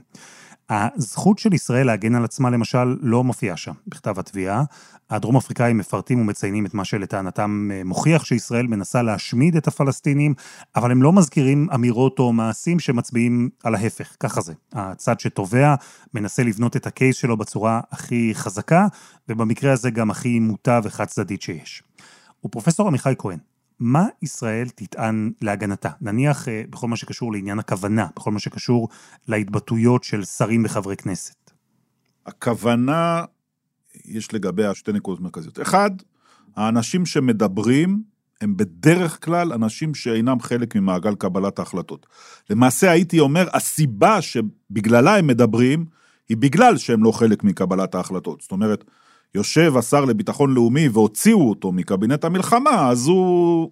הזכות 0.70 1.38
של 1.38 1.54
ישראל 1.54 1.86
להגן 1.86 2.14
על 2.14 2.24
עצמה 2.24 2.50
למשל 2.50 2.96
לא 3.00 3.24
מופיעה 3.24 3.56
שם 3.56 3.72
בכתב 3.86 4.18
התביעה. 4.18 4.64
הדרום 5.10 5.36
אפריקאים 5.36 5.78
מפרטים 5.78 6.20
ומציינים 6.20 6.66
את 6.66 6.74
מה 6.74 6.84
שלטענתם 6.84 7.70
אה, 7.72 7.84
מוכיח 7.84 8.24
שישראל 8.24 8.66
מנסה 8.66 9.02
להשמיד 9.02 9.56
את 9.56 9.68
הפלסטינים, 9.68 10.34
אבל 10.76 10.90
הם 10.90 11.02
לא 11.02 11.12
מזכירים 11.12 11.68
אמירות 11.74 12.18
או 12.18 12.32
מעשים 12.32 12.78
שמצביעים 12.78 13.50
על 13.64 13.74
ההפך, 13.74 14.16
ככה 14.20 14.40
זה. 14.40 14.52
הצד 14.72 15.20
שתובע 15.20 15.74
מנסה 16.14 16.42
לבנות 16.42 16.76
את 16.76 16.86
הקייס 16.86 17.16
שלו 17.16 17.36
בצורה 17.36 17.80
הכי 17.90 18.30
חזקה, 18.34 18.86
ובמקרה 19.28 19.72
הזה 19.72 19.90
גם 19.90 20.10
הכי 20.10 20.38
מוטה 20.38 20.80
וחד 20.84 21.04
צדדית 21.04 21.42
שיש. 21.42 21.82
ופרופסור 22.44 22.88
עמיחי 22.88 23.14
כהן, 23.18 23.38
מה 23.80 24.06
ישראל 24.22 24.68
תטען 24.68 25.30
להגנתה? 25.42 25.90
נניח 26.00 26.48
אה, 26.48 26.62
בכל 26.70 26.88
מה 26.88 26.96
שקשור 26.96 27.32
לעניין 27.32 27.58
הכוונה, 27.58 28.06
בכל 28.16 28.30
מה 28.30 28.38
שקשור 28.38 28.88
להתבטאויות 29.28 30.04
של 30.04 30.24
שרים 30.24 30.62
וחברי 30.64 30.96
כנסת. 30.96 31.50
הכוונה, 32.26 33.24
יש 34.04 34.34
לגביה 34.34 34.74
שתי 34.74 34.92
נקודות 34.92 35.20
מרכזיות. 35.20 35.60
אחד, 35.60 35.90
האנשים 36.56 37.06
שמדברים 37.06 38.02
הם 38.40 38.56
בדרך 38.56 39.24
כלל 39.24 39.52
אנשים 39.52 39.94
שאינם 39.94 40.40
חלק 40.40 40.76
ממעגל 40.76 41.14
קבלת 41.14 41.58
ההחלטות. 41.58 42.06
למעשה 42.50 42.90
הייתי 42.90 43.20
אומר, 43.20 43.48
הסיבה 43.52 44.22
שבגללה 44.22 45.16
הם 45.16 45.26
מדברים, 45.26 45.86
היא 46.28 46.36
בגלל 46.36 46.76
שהם 46.76 47.04
לא 47.04 47.12
חלק 47.12 47.44
מקבלת 47.44 47.94
ההחלטות. 47.94 48.40
זאת 48.40 48.52
אומרת, 48.52 48.84
יושב 49.34 49.76
השר 49.76 50.04
לביטחון 50.04 50.54
לאומי 50.54 50.88
והוציאו 50.88 51.48
אותו 51.48 51.72
מקבינט 51.72 52.24
המלחמה, 52.24 52.88
אז 52.88 53.06
הוא 53.06 53.70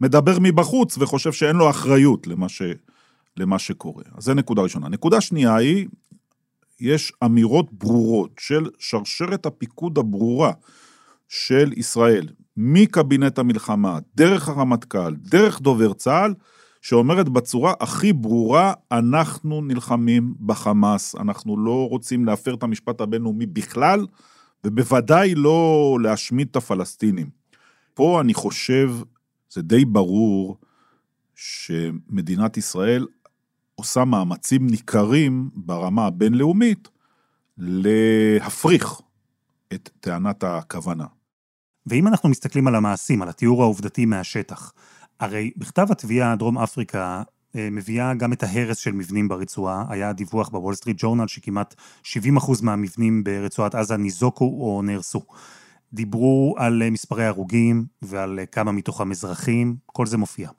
מדבר 0.00 0.38
מבחוץ 0.40 0.98
וחושב 0.98 1.32
שאין 1.32 1.56
לו 1.56 1.70
אחריות 1.70 2.26
למה, 2.26 2.48
ש, 2.48 2.62
למה 3.36 3.58
שקורה. 3.58 4.04
אז 4.14 4.24
זה 4.24 4.34
נקודה 4.34 4.62
ראשונה. 4.62 4.88
נקודה 4.88 5.20
שנייה 5.20 5.56
היא, 5.56 5.86
יש 6.80 7.12
אמירות 7.24 7.72
ברורות 7.72 8.30
של 8.40 8.66
שרשרת 8.78 9.46
הפיקוד 9.46 9.98
הברורה 9.98 10.52
של 11.28 11.72
ישראל, 11.76 12.28
מקבינט 12.56 13.38
המלחמה, 13.38 13.98
דרך 14.14 14.48
הרמטכ"ל, 14.48 15.14
דרך 15.14 15.60
דובר 15.60 15.92
צה"ל, 15.92 16.34
שאומרת 16.82 17.28
בצורה 17.28 17.72
הכי 17.80 18.12
ברורה, 18.12 18.72
אנחנו 18.92 19.60
נלחמים 19.62 20.34
בחמאס, 20.40 21.14
אנחנו 21.14 21.56
לא 21.56 21.88
רוצים 21.88 22.24
להפר 22.24 22.54
את 22.54 22.62
המשפט 22.62 23.00
הבינלאומי 23.00 23.46
בכלל, 23.46 24.06
ובוודאי 24.66 25.34
לא 25.34 25.98
להשמיד 26.02 26.48
את 26.50 26.56
הפלסטינים. 26.56 27.30
פה 27.94 28.20
אני 28.20 28.34
חושב, 28.34 28.90
זה 29.50 29.62
די 29.62 29.84
ברור 29.84 30.56
שמדינת 31.34 32.56
ישראל 32.56 33.06
עושה 33.74 34.04
מאמצים 34.04 34.66
ניכרים 34.66 35.50
ברמה 35.54 36.06
הבינלאומית 36.06 36.88
להפריך 37.58 39.00
את 39.72 39.90
טענת 40.00 40.44
הכוונה. 40.44 41.06
ואם 41.86 42.06
אנחנו 42.08 42.28
מסתכלים 42.28 42.66
על 42.66 42.74
המעשים, 42.74 43.22
על 43.22 43.28
התיאור 43.28 43.62
העובדתי 43.62 44.06
מהשטח, 44.06 44.72
הרי 45.20 45.50
בכתב 45.56 45.86
התביעה 45.90 46.36
דרום 46.36 46.58
אפריקה 46.58 47.22
מביאה 47.54 48.14
גם 48.14 48.32
את 48.32 48.42
ההרס 48.42 48.78
של 48.78 48.92
מבנים 48.92 49.28
ברצועה. 49.28 49.84
היה 49.88 50.12
דיווח 50.12 50.48
בוול 50.48 50.74
סטריט 50.74 50.96
ג'ורנל 51.00 51.26
שכמעט 51.26 51.74
70% 52.04 52.14
מהמבנים 52.62 53.24
ברצועת 53.24 53.74
עזה 53.74 53.96
ניזוקו 53.96 54.44
או 54.44 54.82
נהרסו. 54.84 55.22
דיברו 55.92 56.54
על 56.58 56.82
אה, 56.82 56.90
מספרי 56.90 57.24
הרוגים 57.24 57.86
ועל 58.02 58.38
אה, 58.38 58.46
כמה 58.46 58.72
מתוכם 58.72 59.10
אזרחים, 59.10 59.76
כל 59.86 60.06
זה 60.06 60.16
מופיע. 60.16 60.50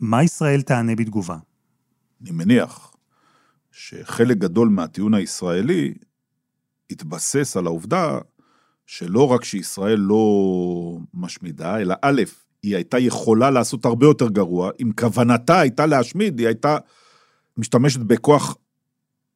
מה 0.00 0.22
ישראל 0.24 0.62
תענה 0.62 0.96
בתגובה? 0.96 1.36
אני 2.22 2.30
מניח 2.30 2.92
שחלק 3.72 4.36
גדול 4.36 4.68
מהטיעון 4.68 5.14
הישראלי 5.14 5.94
התבסס 6.90 7.56
על 7.56 7.66
העובדה 7.66 8.18
שלא 8.86 9.32
רק 9.32 9.44
שישראל 9.44 9.98
לא 9.98 10.98
משמידה, 11.14 11.78
אלא 11.78 11.94
א', 12.02 12.22
היא 12.62 12.76
הייתה 12.76 12.98
יכולה 12.98 13.50
לעשות 13.50 13.84
הרבה 13.84 14.06
יותר 14.06 14.28
גרוע, 14.28 14.70
אם 14.82 14.90
כוונתה 14.98 15.60
הייתה 15.60 15.86
להשמיד, 15.86 16.38
היא 16.38 16.46
הייתה 16.46 16.76
משתמשת 17.56 18.00
בכוח 18.00 18.56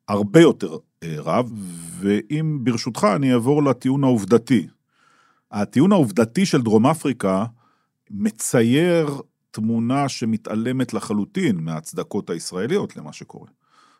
הרבה 0.09 0.41
יותר 0.41 0.77
אה, 1.03 1.15
רב, 1.19 1.53
ואם 1.99 2.59
ברשותך 2.63 3.07
אני 3.17 3.33
אעבור 3.33 3.63
לטיעון 3.63 4.05
העובדתי. 4.05 4.67
הטיעון 5.51 5.93
העובדתי 5.93 6.47
של 6.47 6.63
דרום 6.63 6.87
אפריקה 6.87 7.45
מצייר 8.11 9.11
תמונה 9.51 10.09
שמתעלמת 10.09 10.95
לחלוטין 10.95 11.57
מההצדקות 11.57 12.31
הישראליות 12.31 12.97
למה 12.97 13.13
שקורה. 13.13 13.49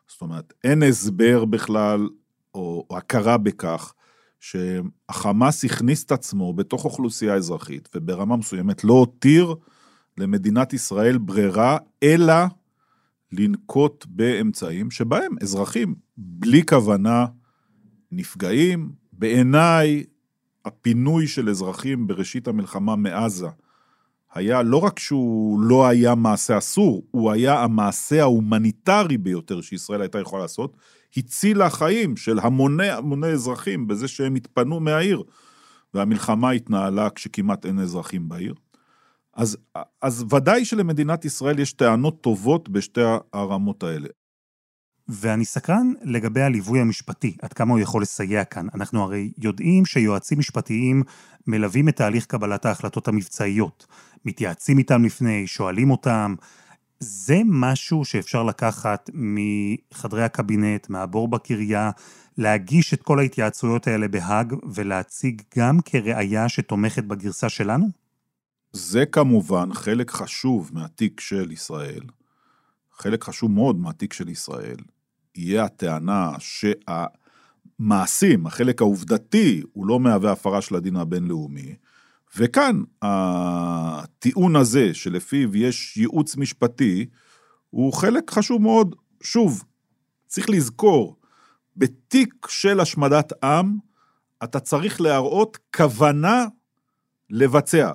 זאת 0.07 0.21
אומרת, 0.21 0.53
אין 0.63 0.83
הסבר 0.83 1.45
בכלל, 1.45 2.09
או 2.55 2.87
הכרה 2.91 3.37
בכך, 3.37 3.93
שהחמאס 4.45 5.65
הכניס 5.65 6.03
את 6.03 6.11
עצמו 6.11 6.53
בתוך 6.53 6.85
אוכלוסייה 6.85 7.33
אזרחית, 7.33 7.89
וברמה 7.95 8.35
מסוימת 8.37 8.83
לא 8.83 8.93
הותיר 8.93 9.55
למדינת 10.17 10.73
ישראל 10.73 11.17
ברירה, 11.17 11.77
אלא 12.03 12.33
לנקוט 13.31 14.05
באמצעים 14.09 14.91
שבהם 14.91 15.35
אזרחים 15.41 15.95
בלי 16.17 16.65
כוונה 16.65 17.25
נפגעים. 18.11 18.91
בעיניי, 19.13 20.03
הפינוי 20.65 21.27
של 21.27 21.49
אזרחים 21.49 22.07
בראשית 22.07 22.47
המלחמה 22.47 22.95
מעזה 22.95 23.47
היה 24.33 24.63
לא 24.63 24.77
רק 24.77 24.99
שהוא 24.99 25.59
לא 25.59 25.87
היה 25.87 26.15
מעשה 26.15 26.57
אסור, 26.57 27.03
הוא 27.11 27.31
היה 27.31 27.63
המעשה 27.63 28.21
ההומניטרי 28.21 29.17
ביותר 29.17 29.61
שישראל 29.61 30.01
הייתה 30.01 30.19
יכולה 30.19 30.41
לעשות, 30.41 30.77
הצילה 31.17 31.69
חיים 31.69 32.17
של 32.17 32.39
המוני 32.39 32.89
המוני 32.89 33.27
אזרחים 33.27 33.87
בזה 33.87 34.07
שהם 34.07 34.35
התפנו 34.35 34.79
מהעיר, 34.79 35.23
והמלחמה 35.93 36.51
התנהלה 36.51 37.09
כשכמעט 37.09 37.65
אין 37.65 37.79
אזרחים 37.79 38.29
בעיר. 38.29 38.53
אז, 39.33 39.57
אז 40.01 40.25
ודאי 40.33 40.65
שלמדינת 40.65 41.25
ישראל 41.25 41.59
יש 41.59 41.73
טענות 41.73 42.21
טובות 42.21 42.69
בשתי 42.69 43.01
הרמות 43.33 43.83
האלה. 43.83 44.07
ואני 45.07 45.45
סקרן 45.45 45.93
לגבי 46.03 46.41
הליווי 46.41 46.79
המשפטי, 46.79 47.37
עד 47.41 47.53
כמה 47.53 47.73
הוא 47.73 47.79
יכול 47.79 48.01
לסייע 48.01 48.43
כאן. 48.43 48.67
אנחנו 48.73 49.03
הרי 49.03 49.31
יודעים 49.37 49.85
שיועצים 49.85 50.39
משפטיים 50.39 51.03
מלווים 51.47 51.89
את 51.89 51.95
תהליך 51.95 52.25
קבלת 52.25 52.65
ההחלטות 52.65 53.07
המבצעיות. 53.07 53.87
מתייעצים 54.25 54.77
איתם 54.77 55.05
לפני, 55.05 55.47
שואלים 55.47 55.91
אותם. 55.91 56.35
זה 56.99 57.41
משהו 57.45 58.05
שאפשר 58.05 58.43
לקחת 58.43 59.09
מחדרי 59.13 60.23
הקבינט, 60.23 60.89
מהבור 60.89 61.27
בקריה, 61.27 61.91
להגיש 62.37 62.93
את 62.93 63.03
כל 63.03 63.19
ההתייעצויות 63.19 63.87
האלה 63.87 64.07
בהאג 64.07 64.53
ולהציג 64.73 65.41
גם 65.57 65.79
כראיה 65.85 66.49
שתומכת 66.49 67.03
בגרסה 67.03 67.49
שלנו? 67.49 67.87
זה 68.73 69.05
כמובן 69.05 69.73
חלק 69.73 70.11
חשוב 70.11 70.71
מהתיק 70.73 71.19
של 71.19 71.51
ישראל, 71.51 72.03
חלק 72.93 73.23
חשוב 73.23 73.51
מאוד 73.51 73.79
מהתיק 73.79 74.13
של 74.13 74.29
ישראל, 74.29 74.77
יהיה 75.35 75.63
הטענה 75.63 76.31
שהמעשים, 77.79 78.47
החלק 78.47 78.81
העובדתי, 78.81 79.61
הוא 79.73 79.85
לא 79.85 79.99
מהווה 79.99 80.31
הפרה 80.31 80.61
של 80.61 80.75
הדין 80.75 80.95
הבינלאומי, 80.95 81.75
וכאן 82.37 82.81
הטיעון 83.01 84.55
הזה 84.55 84.93
שלפיו 84.93 85.55
יש 85.55 85.97
ייעוץ 85.97 86.37
משפטי 86.37 87.05
הוא 87.69 87.93
חלק 87.93 88.31
חשוב 88.31 88.61
מאוד. 88.61 88.95
שוב, 89.23 89.63
צריך 90.27 90.49
לזכור, 90.49 91.15
בתיק 91.77 92.33
של 92.47 92.79
השמדת 92.79 93.43
עם 93.43 93.77
אתה 94.43 94.59
צריך 94.59 95.01
להראות 95.01 95.57
כוונה 95.75 96.45
לבצע. 97.29 97.91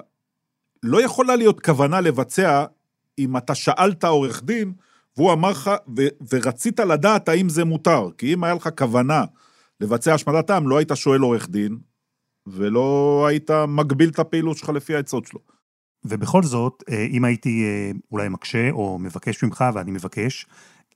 לא 0.82 1.02
יכולה 1.02 1.36
להיות 1.36 1.60
כוונה 1.60 2.00
לבצע 2.00 2.64
אם 3.18 3.36
אתה 3.36 3.54
שאלת 3.54 4.04
עורך 4.04 4.42
דין 4.44 4.72
והוא 5.16 5.32
אמר 5.32 5.50
לך, 5.50 5.70
ורצית 6.30 6.80
לדעת 6.80 7.28
האם 7.28 7.48
זה 7.48 7.64
מותר, 7.64 8.08
כי 8.18 8.34
אם 8.34 8.44
היה 8.44 8.54
לך 8.54 8.68
כוונה 8.78 9.24
לבצע 9.80 10.14
השמדת 10.14 10.50
עם, 10.50 10.68
לא 10.68 10.78
היית 10.78 10.90
שואל 10.94 11.20
עורך 11.20 11.48
דין, 11.48 11.78
ולא 12.46 13.24
היית 13.28 13.50
מגביל 13.68 14.08
את 14.08 14.18
הפעילות 14.18 14.56
שלך 14.56 14.68
לפי 14.68 14.94
העצות 14.94 15.26
שלו. 15.26 15.40
ובכל 16.04 16.42
זאת, 16.42 16.84
אה, 16.90 17.06
אם 17.10 17.24
הייתי 17.24 17.64
אה, 17.64 17.90
אולי 18.12 18.28
מקשה 18.28 18.70
או 18.70 18.98
מבקש 18.98 19.44
ממך, 19.44 19.64
ואני 19.74 19.90
מבקש, 19.90 20.46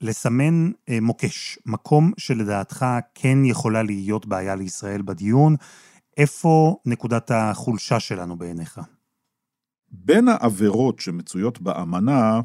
לסמן 0.00 0.70
אה, 0.88 1.00
מוקש, 1.00 1.58
מקום 1.66 2.12
שלדעתך 2.16 2.86
כן 3.14 3.44
יכולה 3.44 3.82
להיות 3.82 4.26
בעיה 4.26 4.54
לישראל 4.54 5.02
בדיון, 5.02 5.56
איפה 6.16 6.76
נקודת 6.86 7.30
החולשה 7.34 8.00
שלנו 8.00 8.36
בעיניך? 8.36 8.80
בין 9.90 10.28
העבירות 10.28 11.00
שמצויות 11.00 11.60
באמנה, 11.60 12.40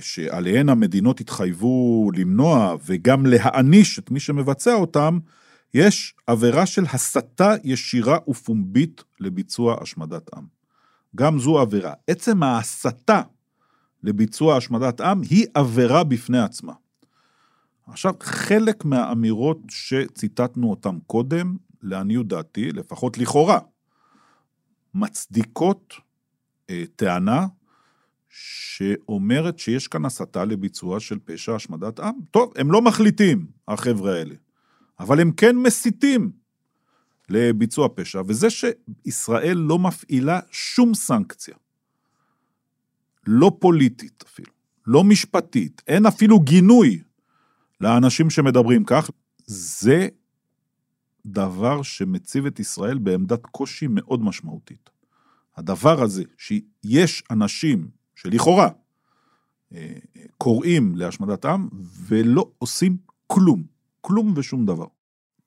שעליהן 0.00 0.68
המדינות 0.68 1.20
התחייבו 1.20 2.10
למנוע 2.14 2.76
וגם 2.86 3.26
להעניש 3.26 3.98
את 3.98 4.10
מי 4.10 4.20
שמבצע 4.20 4.74
אותם, 4.74 5.18
יש 5.74 6.14
עבירה 6.26 6.66
של 6.66 6.84
הסתה 6.92 7.54
ישירה 7.64 8.18
ופומבית 8.28 9.04
לביצוע 9.20 9.82
השמדת 9.82 10.34
עם. 10.34 10.46
גם 11.16 11.38
זו 11.38 11.58
עבירה. 11.58 11.92
עצם 12.06 12.42
ההסתה 12.42 13.22
לביצוע 14.02 14.56
השמדת 14.56 15.00
עם 15.00 15.20
היא 15.30 15.46
עבירה 15.54 16.04
בפני 16.04 16.38
עצמה. 16.38 16.72
עכשיו, 17.86 18.14
חלק 18.20 18.84
מהאמירות 18.84 19.58
שציטטנו 19.68 20.70
אותן 20.70 20.98
קודם, 21.06 21.56
לעניות 21.82 22.28
דעתי, 22.28 22.72
לפחות 22.72 23.18
לכאורה, 23.18 23.58
מצדיקות 24.94 25.94
אה, 26.70 26.84
טענה 26.96 27.46
שאומרת 28.28 29.58
שיש 29.58 29.88
כאן 29.88 30.04
הסתה 30.04 30.44
לביצוע 30.44 31.00
של 31.00 31.18
פשע 31.24 31.54
השמדת 31.54 32.00
עם. 32.00 32.14
טוב, 32.30 32.52
הם 32.56 32.72
לא 32.72 32.82
מחליטים, 32.82 33.46
החבר'ה 33.68 34.14
האלה, 34.14 34.34
אבל 35.02 35.20
הם 35.20 35.32
כן 35.32 35.56
מסיתים 35.56 36.32
לביצוע 37.28 37.88
פשע, 37.94 38.22
וזה 38.26 38.48
שישראל 38.50 39.56
לא 39.56 39.78
מפעילה 39.78 40.40
שום 40.50 40.94
סנקציה, 40.94 41.54
לא 43.26 43.56
פוליטית 43.60 44.24
אפילו, 44.26 44.52
לא 44.86 45.04
משפטית, 45.04 45.82
אין 45.86 46.06
אפילו 46.06 46.40
גינוי 46.40 47.02
לאנשים 47.80 48.30
שמדברים 48.30 48.84
כך, 48.84 49.10
זה 49.46 50.08
דבר 51.26 51.82
שמציב 51.82 52.46
את 52.46 52.60
ישראל 52.60 52.98
בעמדת 52.98 53.46
קושי 53.46 53.86
מאוד 53.90 54.22
משמעותית. 54.22 54.90
הדבר 55.56 56.02
הזה, 56.02 56.22
שיש 56.38 57.22
אנשים 57.30 57.88
שלכאורה 58.14 58.68
אה, 59.72 59.94
קוראים 60.38 60.96
להשמדת 60.96 61.44
עם 61.44 61.68
ולא 62.08 62.50
עושים 62.58 62.96
כלום, 63.26 63.71
כלום 64.02 64.32
ושום 64.36 64.66
דבר. 64.66 64.86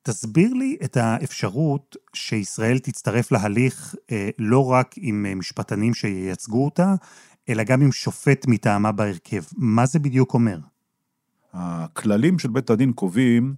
תסביר 0.02 0.52
לי 0.52 0.76
את 0.84 0.96
האפשרות 0.96 1.96
שישראל 2.14 2.78
תצטרף 2.78 3.32
להליך 3.32 3.94
אה, 4.12 4.30
לא 4.38 4.70
רק 4.70 4.94
עם 4.96 5.26
אה, 5.26 5.34
משפטנים 5.34 5.94
שייצגו 5.94 6.64
אותה, 6.64 6.94
אלא 7.48 7.62
גם 7.62 7.82
עם 7.82 7.92
שופט 7.92 8.46
מטעמה 8.46 8.92
בהרכב. 8.92 9.42
מה 9.56 9.86
זה 9.86 9.98
בדיוק 9.98 10.34
אומר? 10.34 10.58
הכללים 11.52 12.38
של 12.38 12.48
בית 12.48 12.70
הדין 12.70 12.92
קובעים 12.92 13.54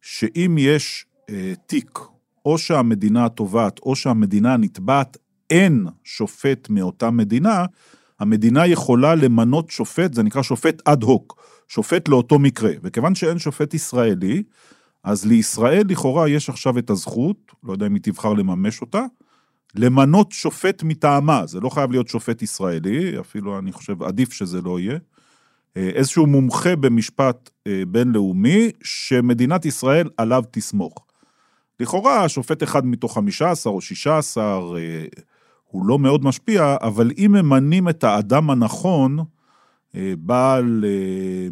שאם 0.00 0.56
יש 0.58 1.06
אה, 1.30 1.52
תיק, 1.66 1.98
או 2.44 2.58
שהמדינה 2.58 3.26
התובעת 3.26 3.78
או 3.78 3.96
שהמדינה 3.96 4.54
הנתבעת, 4.54 5.16
אין 5.50 5.86
שופט 6.04 6.70
מאותה 6.70 7.10
מדינה, 7.10 7.64
המדינה 8.20 8.66
יכולה 8.66 9.14
למנות 9.14 9.70
שופט, 9.70 10.14
זה 10.14 10.22
נקרא 10.22 10.42
שופט 10.42 10.82
אד 10.88 11.02
הוק, 11.02 11.44
שופט 11.68 12.08
לאותו 12.08 12.38
מקרה. 12.38 12.72
וכיוון 12.82 13.14
שאין 13.14 13.38
שופט 13.38 13.74
ישראלי, 13.74 14.42
אז 15.04 15.26
לישראל 15.26 15.82
לכאורה 15.88 16.28
יש 16.28 16.48
עכשיו 16.48 16.78
את 16.78 16.90
הזכות, 16.90 17.52
לא 17.64 17.72
יודע 17.72 17.86
אם 17.86 17.94
היא 17.94 18.02
תבחר 18.02 18.32
לממש 18.32 18.80
אותה, 18.80 19.04
למנות 19.74 20.32
שופט 20.32 20.82
מטעמה, 20.82 21.46
זה 21.46 21.60
לא 21.60 21.68
חייב 21.68 21.90
להיות 21.90 22.08
שופט 22.08 22.42
ישראלי, 22.42 23.20
אפילו 23.20 23.58
אני 23.58 23.72
חושב 23.72 24.02
עדיף 24.02 24.32
שזה 24.32 24.60
לא 24.60 24.80
יהיה, 24.80 24.98
אה, 25.76 25.90
איזשהו 25.94 26.26
מומחה 26.26 26.76
במשפט 26.76 27.50
אה, 27.66 27.82
בינלאומי 27.88 28.70
שמדינת 28.82 29.64
ישראל 29.64 30.08
עליו 30.16 30.44
תסמוך. 30.50 31.06
לכאורה 31.80 32.28
שופט 32.28 32.62
אחד 32.62 32.86
מתוך 32.86 33.14
15 33.14 33.72
או 33.72 33.80
16 33.80 34.78
אה, 34.78 35.04
הוא 35.70 35.86
לא 35.86 35.98
מאוד 35.98 36.24
משפיע, 36.24 36.76
אבל 36.82 37.10
אם 37.18 37.32
ממנים 37.32 37.88
את 37.88 38.04
האדם 38.04 38.50
הנכון, 38.50 39.18
בעל 40.18 40.84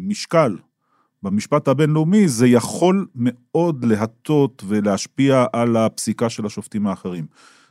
משקל 0.01 0.57
במשפט 1.23 1.67
הבינלאומי, 1.67 2.27
זה 2.27 2.47
יכול 2.47 3.07
מאוד 3.15 3.85
להטות 3.85 4.63
ולהשפיע 4.67 5.45
על 5.53 5.77
הפסיקה 5.77 6.29
של 6.29 6.45
השופטים 6.45 6.87
האחרים. 6.87 7.25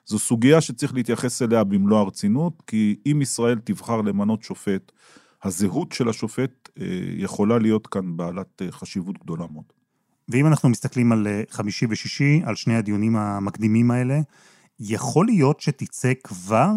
זו 0.08 0.18
סוגיה 0.18 0.60
שצריך 0.60 0.94
להתייחס 0.94 1.42
אליה 1.42 1.64
במלוא 1.64 1.98
הרצינות, 1.98 2.62
כי 2.66 2.96
אם 3.06 3.22
ישראל 3.22 3.58
תבחר 3.64 4.00
למנות 4.00 4.42
שופט, 4.42 4.92
הזהות 5.42 5.92
של 5.92 6.08
השופט 6.08 6.68
אה, 6.80 6.86
יכולה 7.16 7.58
להיות 7.58 7.86
כאן 7.86 8.16
בעלת 8.16 8.62
אה, 8.62 8.72
חשיבות 8.72 9.18
גדולה 9.18 9.44
מאוד. 9.52 9.64
ואם 10.28 10.46
אנחנו 10.46 10.68
מסתכלים 10.68 11.12
על 11.12 11.26
אה, 11.26 11.42
חמישי 11.50 11.86
ושישי, 11.90 12.40
על 12.44 12.54
שני 12.54 12.76
הדיונים 12.76 13.16
המקדימים 13.16 13.90
האלה, 13.90 14.20
יכול 14.80 15.26
להיות 15.26 15.60
שתצא 15.60 16.12
כבר 16.24 16.72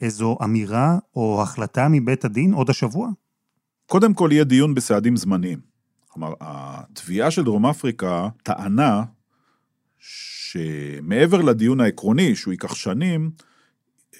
איזו 0.00 0.36
אמירה 0.44 0.98
או 1.16 1.42
החלטה 1.42 1.88
מבית 1.90 2.24
הדין 2.24 2.52
עוד 2.52 2.70
השבוע? 2.70 3.08
קודם 3.86 4.14
כל 4.14 4.28
יהיה 4.32 4.44
דיון 4.44 4.74
בסעדים 4.74 5.16
זמניים. 5.16 5.60
כלומר, 6.08 6.34
התביעה 6.40 7.30
של 7.30 7.44
דרום 7.44 7.66
אפריקה 7.66 8.28
טענה 8.42 9.04
שמעבר 9.98 11.42
לדיון 11.42 11.80
העקרוני, 11.80 12.36
שהוא 12.36 12.52
ייקח 12.52 12.74
שנים, 12.74 13.30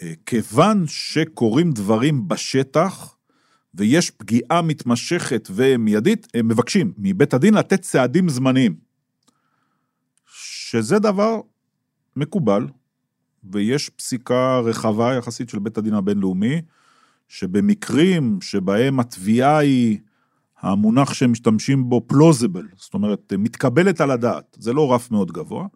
אה, 0.03 0.13
כיוון 0.27 0.85
שקורים 0.87 1.73
דברים 1.73 2.29
בשטח, 2.29 3.17
ויש 3.75 4.11
פגיעה 4.11 4.63
מתמשכת 4.63 5.49
ומיידית, 5.51 6.27
הם 6.35 6.49
מבקשים 6.49 6.93
מבית 6.99 7.35
הדין 7.35 7.55
לתת 7.55 7.81
צעדים 7.83 8.29
זמניים. 8.29 8.77
שזה 10.27 10.99
דבר 10.99 11.41
מקובל, 12.17 12.67
ויש 13.53 13.91
פסיקה 13.91 14.59
רחבה 14.59 15.15
יחסית 15.15 15.49
של 15.49 15.59
בית 15.59 15.79
הדין 15.79 15.95
הבינלאומי, 15.95 16.61
שבמקרים 17.29 18.39
שבהם 18.41 19.01
התביעה 19.01 19.59
היא 19.59 19.99
המונח 20.61 21.15
שהם 21.15 21.33
משתמשים 21.33 21.89
בו 21.89 22.05
פלוזיבל, 22.07 22.69
זאת 22.77 22.95
אומרת, 22.95 23.33
מתקבלת 23.39 24.01
על 24.01 24.11
הדעת, 24.11 24.57
זה 24.61 24.73
לא 24.73 24.95
רף 24.95 25.11
מאוד 25.11 25.33
גבוה, 25.33 25.67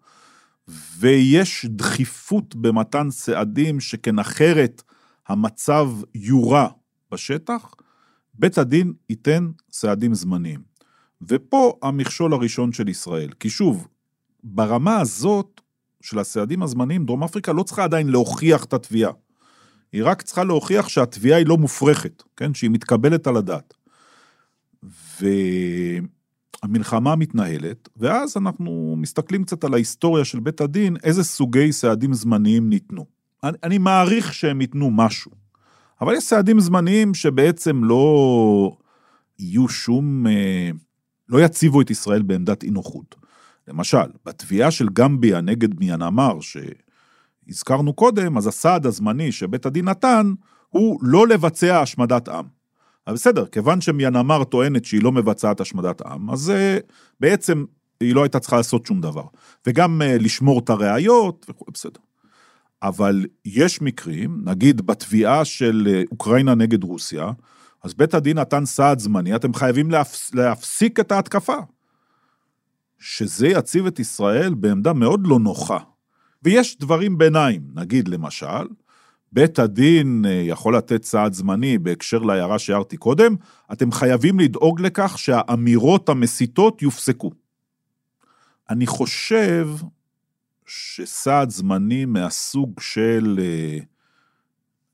ויש 0.98 1.66
דחיפות 1.68 2.54
במתן 2.54 3.08
צעדים 3.10 3.80
שכן 3.80 4.18
אחרת 4.18 4.82
המצב 5.28 5.90
יורע 6.14 6.68
בשטח, 7.12 7.74
בית 8.34 8.58
הדין 8.58 8.92
ייתן 9.10 9.50
צעדים 9.70 10.14
זמניים. 10.14 10.60
ופה 11.22 11.72
המכשול 11.82 12.32
הראשון 12.32 12.72
של 12.72 12.88
ישראל, 12.88 13.30
כי 13.40 13.50
שוב, 13.50 13.88
ברמה 14.44 15.00
הזאת 15.00 15.60
של 16.02 16.18
הצעדים 16.18 16.62
הזמניים, 16.62 17.04
דרום 17.04 17.24
אפריקה 17.24 17.52
לא 17.52 17.62
צריכה 17.62 17.84
עדיין 17.84 18.08
להוכיח 18.08 18.64
את 18.64 18.72
התביעה. 18.72 19.12
היא 19.92 20.02
רק 20.04 20.22
צריכה 20.22 20.44
להוכיח 20.44 20.88
שהתביעה 20.88 21.38
היא 21.38 21.46
לא 21.46 21.56
מופרכת, 21.56 22.22
כן? 22.36 22.54
שהיא 22.54 22.70
מתקבלת 22.70 23.26
על 23.26 23.36
הדעת. 23.36 23.74
והמלחמה 26.62 27.16
מתנהלת, 27.16 27.88
ואז 27.96 28.36
אנחנו 28.36 28.94
מסתכלים 28.98 29.44
קצת 29.44 29.64
על 29.64 29.74
ההיסטוריה 29.74 30.24
של 30.24 30.40
בית 30.40 30.60
הדין, 30.60 30.96
איזה 31.04 31.24
סוגי 31.24 31.72
סעדים 31.72 32.14
זמניים 32.14 32.68
ניתנו. 32.68 33.06
אני, 33.44 33.58
אני 33.62 33.78
מעריך 33.78 34.34
שהם 34.34 34.60
ייתנו 34.60 34.90
משהו, 34.90 35.30
אבל 36.00 36.14
יש 36.14 36.24
סעדים 36.24 36.60
זמניים 36.60 37.14
שבעצם 37.14 37.84
לא 37.84 38.76
יהיו 39.38 39.68
שום, 39.68 40.26
אה, 40.26 40.70
לא 41.28 41.44
יציבו 41.44 41.80
את 41.80 41.90
ישראל 41.90 42.22
בעמדת 42.22 42.62
אי 42.62 42.70
נוחות. 42.70 43.14
למשל, 43.68 44.06
בתביעה 44.26 44.70
של 44.70 44.88
גמביה 44.92 45.40
נגד 45.40 45.80
מיינמר, 45.80 46.38
שהזכרנו 46.40 47.92
קודם, 47.92 48.36
אז 48.36 48.46
הסעד 48.46 48.86
הזמני 48.86 49.32
שבית 49.32 49.66
הדין 49.66 49.88
נתן, 49.88 50.32
הוא 50.68 50.98
לא 51.02 51.28
לבצע 51.28 51.80
השמדת 51.80 52.28
עם. 52.28 52.44
אבל 53.06 53.14
בסדר, 53.14 53.46
כיוון 53.46 53.80
שמיינמר 53.80 54.44
טוענת 54.44 54.84
שהיא 54.84 55.02
לא 55.02 55.12
מבצעת 55.12 55.60
השמדת 55.60 56.02
עם, 56.02 56.30
אז 56.30 56.52
uh, 56.54 56.92
בעצם 57.20 57.64
היא 58.00 58.14
לא 58.14 58.22
הייתה 58.22 58.40
צריכה 58.40 58.56
לעשות 58.56 58.86
שום 58.86 59.00
דבר. 59.00 59.24
וגם 59.66 60.02
uh, 60.02 60.22
לשמור 60.22 60.58
את 60.58 60.70
הראיות 60.70 61.46
וכו', 61.48 61.64
בסדר. 61.74 62.00
אבל 62.82 63.26
יש 63.44 63.82
מקרים, 63.82 64.42
נגיד 64.44 64.86
בתביעה 64.86 65.44
של 65.44 65.88
uh, 66.04 66.08
אוקראינה 66.12 66.54
נגד 66.54 66.84
רוסיה, 66.84 67.30
אז 67.84 67.94
בית 67.94 68.14
הדין 68.14 68.38
נתן 68.38 68.64
סעד 68.64 68.98
זמני, 68.98 69.36
אתם 69.36 69.54
חייבים 69.54 69.90
להפס, 69.90 70.34
להפסיק 70.34 71.00
את 71.00 71.12
ההתקפה. 71.12 71.56
שזה 72.98 73.48
יציב 73.48 73.86
את 73.86 73.98
ישראל 73.98 74.54
בעמדה 74.54 74.92
מאוד 74.92 75.26
לא 75.26 75.38
נוחה. 75.38 75.78
ויש 76.42 76.78
דברים 76.78 77.18
ביניים, 77.18 77.62
נגיד 77.74 78.08
למשל, 78.08 78.66
בית 79.32 79.58
הדין 79.58 80.24
אה, 80.28 80.30
יכול 80.30 80.76
לתת 80.76 81.04
סעד 81.04 81.32
זמני 81.32 81.78
בהקשר 81.78 82.18
להערה 82.18 82.58
שהערתי 82.58 82.96
קודם, 82.96 83.34
אתם 83.72 83.92
חייבים 83.92 84.40
לדאוג 84.40 84.80
לכך 84.80 85.18
שהאמירות 85.18 86.08
המסיתות 86.08 86.82
יופסקו. 86.82 87.30
אני 88.70 88.86
חושב 88.86 89.68
שסעד 90.66 91.50
זמני 91.50 92.04
מהסוג 92.04 92.80
של 92.80 93.38
אה, 93.42 93.78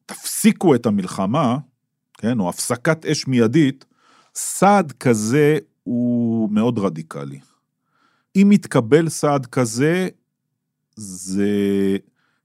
תפסיקו 0.06 0.74
את 0.74 0.86
המלחמה, 0.86 1.58
כן, 2.18 2.40
או 2.40 2.48
הפסקת 2.48 3.06
אש 3.06 3.26
מיידית, 3.26 3.84
סעד 4.34 4.92
כזה 4.92 5.58
הוא 5.82 6.50
מאוד 6.50 6.78
רדיקלי. 6.78 7.40
אם 8.36 8.52
יתקבל 8.52 9.08
סעד 9.08 9.46
כזה, 9.46 10.08
זה 10.96 11.96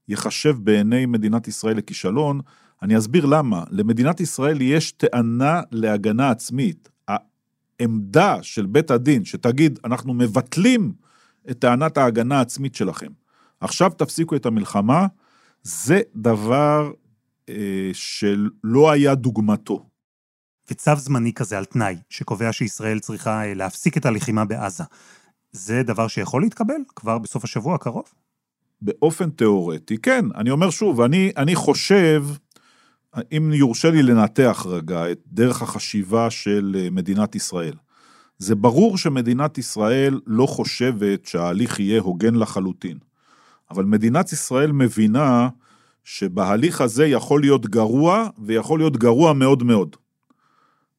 ייחשב 0.08 0.56
בעיני 0.58 1.06
מדינת 1.06 1.48
ישראל 1.48 1.76
לכישלון. 1.76 2.40
אני 2.82 2.98
אסביר 2.98 3.26
למה. 3.26 3.64
למדינת 3.70 4.20
ישראל 4.20 4.60
יש 4.60 4.92
טענה 4.92 5.60
להגנה 5.70 6.30
עצמית. 6.30 6.88
העמדה 7.08 8.42
של 8.42 8.66
בית 8.66 8.90
הדין 8.90 9.24
שתגיד, 9.24 9.78
אנחנו 9.84 10.14
מבטלים 10.14 10.92
את 11.50 11.58
טענת 11.58 11.98
ההגנה 11.98 12.38
העצמית 12.38 12.74
שלכם. 12.74 13.10
עכשיו 13.60 13.90
תפסיקו 13.90 14.36
את 14.36 14.46
המלחמה, 14.46 15.06
זה 15.62 16.00
דבר 16.16 16.92
אה, 17.48 17.90
שלא 17.92 18.90
היה 18.90 19.14
דוגמתו. 19.14 19.86
וצו 20.70 20.96
זמני 20.96 21.32
כזה 21.32 21.58
על 21.58 21.64
תנאי, 21.64 21.96
שקובע 22.08 22.52
שישראל 22.52 22.98
צריכה 22.98 23.44
אה, 23.44 23.54
להפסיק 23.54 23.96
את 23.96 24.06
הלחימה 24.06 24.44
בעזה, 24.44 24.84
זה 25.52 25.82
דבר 25.82 26.08
שיכול 26.08 26.42
להתקבל 26.42 26.80
כבר 26.96 27.18
בסוף 27.18 27.44
השבוע 27.44 27.74
הקרוב? 27.74 28.04
באופן 28.82 29.30
תיאורטי, 29.30 29.98
כן. 29.98 30.24
אני 30.34 30.50
אומר 30.50 30.70
שוב, 30.70 31.00
אני, 31.00 31.32
אני 31.36 31.54
חושב, 31.54 32.24
אם 33.32 33.52
יורשה 33.54 33.90
לי 33.90 34.02
לנתח 34.02 34.66
רגע 34.68 35.10
את 35.10 35.18
דרך 35.26 35.62
החשיבה 35.62 36.30
של 36.30 36.76
אה, 36.78 36.90
מדינת 36.90 37.34
ישראל. 37.34 37.74
זה 38.38 38.54
ברור 38.54 38.98
שמדינת 38.98 39.58
ישראל 39.58 40.20
לא 40.26 40.46
חושבת 40.46 41.26
שההליך 41.26 41.80
יהיה 41.80 42.00
הוגן 42.00 42.34
לחלוטין. 42.34 42.98
אבל 43.70 43.84
מדינת 43.84 44.32
ישראל 44.32 44.72
מבינה 44.72 45.48
שבהליך 46.04 46.80
הזה 46.80 47.06
יכול 47.06 47.40
להיות 47.40 47.66
גרוע, 47.66 48.28
ויכול 48.38 48.78
להיות 48.80 48.96
גרוע 48.96 49.32
מאוד 49.32 49.62
מאוד. 49.62 49.96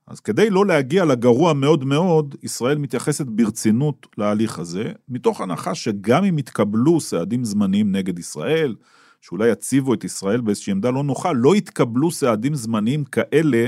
אז 0.08 0.20
כדי 0.20 0.50
לא 0.50 0.66
להגיע 0.66 1.06
לגרוע 1.06 1.54
מאוד 1.54 1.84
מאוד, 1.84 2.36
ישראל 2.44 2.78
מתייחסת 2.78 3.26
ברצינות 3.26 4.08
להליך 4.18 4.60
הזה, 4.60 4.92
מתוך 5.10 5.42
הנחה 5.42 5.76
שגם 5.76 6.24
אם 6.24 6.40
יתקבלו 6.40 7.02
סעדים 7.02 7.44
זמניים 7.44 7.92
נגד 7.92 8.20
ישראל, 8.20 8.76
שאולי 9.22 9.50
יציבו 9.50 9.94
את 9.94 10.04
ישראל 10.04 10.42
באיזושהי 10.42 10.72
עמדה 10.72 10.90
לא 10.90 11.04
נוחה, 11.04 11.32
לא 11.32 11.56
יתקבלו 11.56 12.12
סעדים 12.12 12.56
זמניים 12.56 13.04
כאלה 13.04 13.68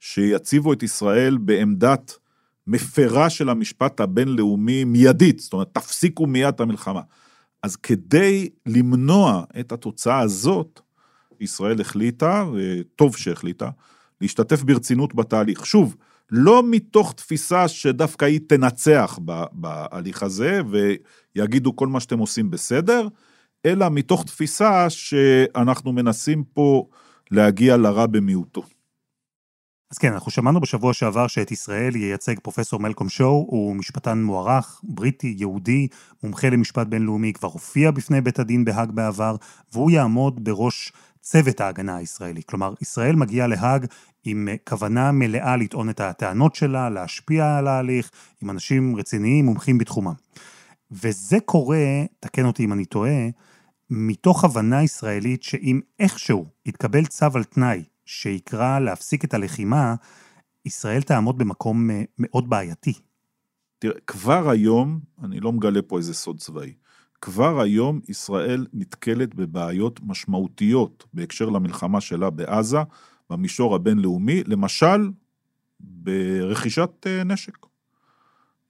שיציבו 0.00 0.72
את 0.72 0.82
ישראל 0.82 1.36
בעמדת 1.36 2.18
מפרה 2.66 3.30
של 3.30 3.48
המשפט 3.48 4.00
הבינלאומי 4.00 4.84
מיידית, 4.84 5.38
זאת 5.38 5.52
אומרת, 5.52 5.68
תפסיקו 5.72 6.26
מיד 6.26 6.54
את 6.54 6.60
המלחמה. 6.60 7.00
אז 7.62 7.76
כדי 7.76 8.48
למנוע 8.66 9.44
את 9.60 9.72
התוצאה 9.72 10.20
הזאת, 10.20 10.80
ישראל 11.40 11.80
החליטה, 11.80 12.44
וטוב 12.52 13.16
שהחליטה, 13.16 13.70
להשתתף 14.22 14.62
ברצינות 14.62 15.14
בתהליך. 15.14 15.66
שוב, 15.66 15.96
לא 16.30 16.62
מתוך 16.70 17.12
תפיסה 17.12 17.68
שדווקא 17.68 18.24
היא 18.24 18.40
תנצח 18.48 19.18
בהליך 19.52 20.22
הזה 20.22 20.60
ויגידו 21.36 21.76
כל 21.76 21.86
מה 21.86 22.00
שאתם 22.00 22.18
עושים 22.18 22.50
בסדר, 22.50 23.08
אלא 23.66 23.88
מתוך 23.90 24.24
תפיסה 24.24 24.90
שאנחנו 24.90 25.92
מנסים 25.92 26.44
פה 26.44 26.88
להגיע 27.30 27.76
לרע 27.76 28.06
במיעוטו. 28.06 28.62
אז 29.90 29.98
כן, 29.98 30.12
אנחנו 30.12 30.30
שמענו 30.30 30.60
בשבוע 30.60 30.92
שעבר 30.92 31.26
שאת 31.26 31.50
ישראל 31.50 31.96
ייצג 31.96 32.38
פרופסור 32.42 32.80
מלקום 32.80 33.08
שואו, 33.08 33.46
הוא 33.48 33.76
משפטן 33.76 34.22
מוערך, 34.22 34.80
בריטי, 34.82 35.34
יהודי, 35.38 35.88
מומחה 36.22 36.50
למשפט 36.50 36.86
בינלאומי, 36.86 37.32
כבר 37.32 37.48
הופיע 37.48 37.90
בפני 37.90 38.20
בית 38.20 38.38
הדין 38.38 38.64
בהאג 38.64 38.90
בעבר, 38.90 39.36
והוא 39.72 39.90
יעמוד 39.90 40.44
בראש 40.44 40.92
צוות 41.22 41.60
ההגנה 41.60 41.96
הישראלי. 41.96 42.42
כלומר, 42.46 42.74
ישראל 42.80 43.16
מגיעה 43.16 43.46
להאג 43.46 43.86
עם 44.24 44.48
כוונה 44.68 45.12
מלאה 45.12 45.56
לטעון 45.56 45.90
את 45.90 46.00
הטענות 46.00 46.54
שלה, 46.54 46.90
להשפיע 46.90 47.56
על 47.56 47.68
ההליך, 47.68 48.10
עם 48.40 48.50
אנשים 48.50 48.96
רציניים, 48.96 49.44
מומחים 49.44 49.78
בתחומם. 49.78 50.14
וזה 50.90 51.40
קורה, 51.40 52.04
תקן 52.20 52.44
אותי 52.44 52.64
אם 52.64 52.72
אני 52.72 52.84
טועה, 52.84 53.28
מתוך 53.90 54.44
הבנה 54.44 54.82
ישראלית 54.82 55.42
שאם 55.42 55.80
איכשהו 55.98 56.46
יתקבל 56.66 57.06
צו 57.06 57.26
על 57.34 57.44
תנאי 57.44 57.84
שיקרא 58.04 58.78
להפסיק 58.78 59.24
את 59.24 59.34
הלחימה, 59.34 59.94
ישראל 60.64 61.02
תעמוד 61.02 61.38
במקום 61.38 61.90
אה, 61.90 62.02
מאוד 62.18 62.50
בעייתי. 62.50 62.92
תראה, 63.78 64.00
כבר 64.06 64.50
היום, 64.50 65.00
אני 65.24 65.40
לא 65.40 65.52
מגלה 65.52 65.82
פה 65.82 65.98
איזה 65.98 66.14
סוד 66.14 66.38
צבאי, 66.38 66.72
כבר 67.22 67.60
היום 67.60 68.00
ישראל 68.08 68.66
נתקלת 68.72 69.34
בבעיות 69.34 70.00
משמעותיות 70.02 71.04
בהקשר 71.14 71.48
למלחמה 71.48 72.00
שלה 72.00 72.30
בעזה, 72.30 72.78
במישור 73.30 73.74
הבינלאומי, 73.74 74.42
למשל, 74.46 75.10
ברכישת 75.80 76.90
אה, 77.06 77.24
נשק. 77.24 77.56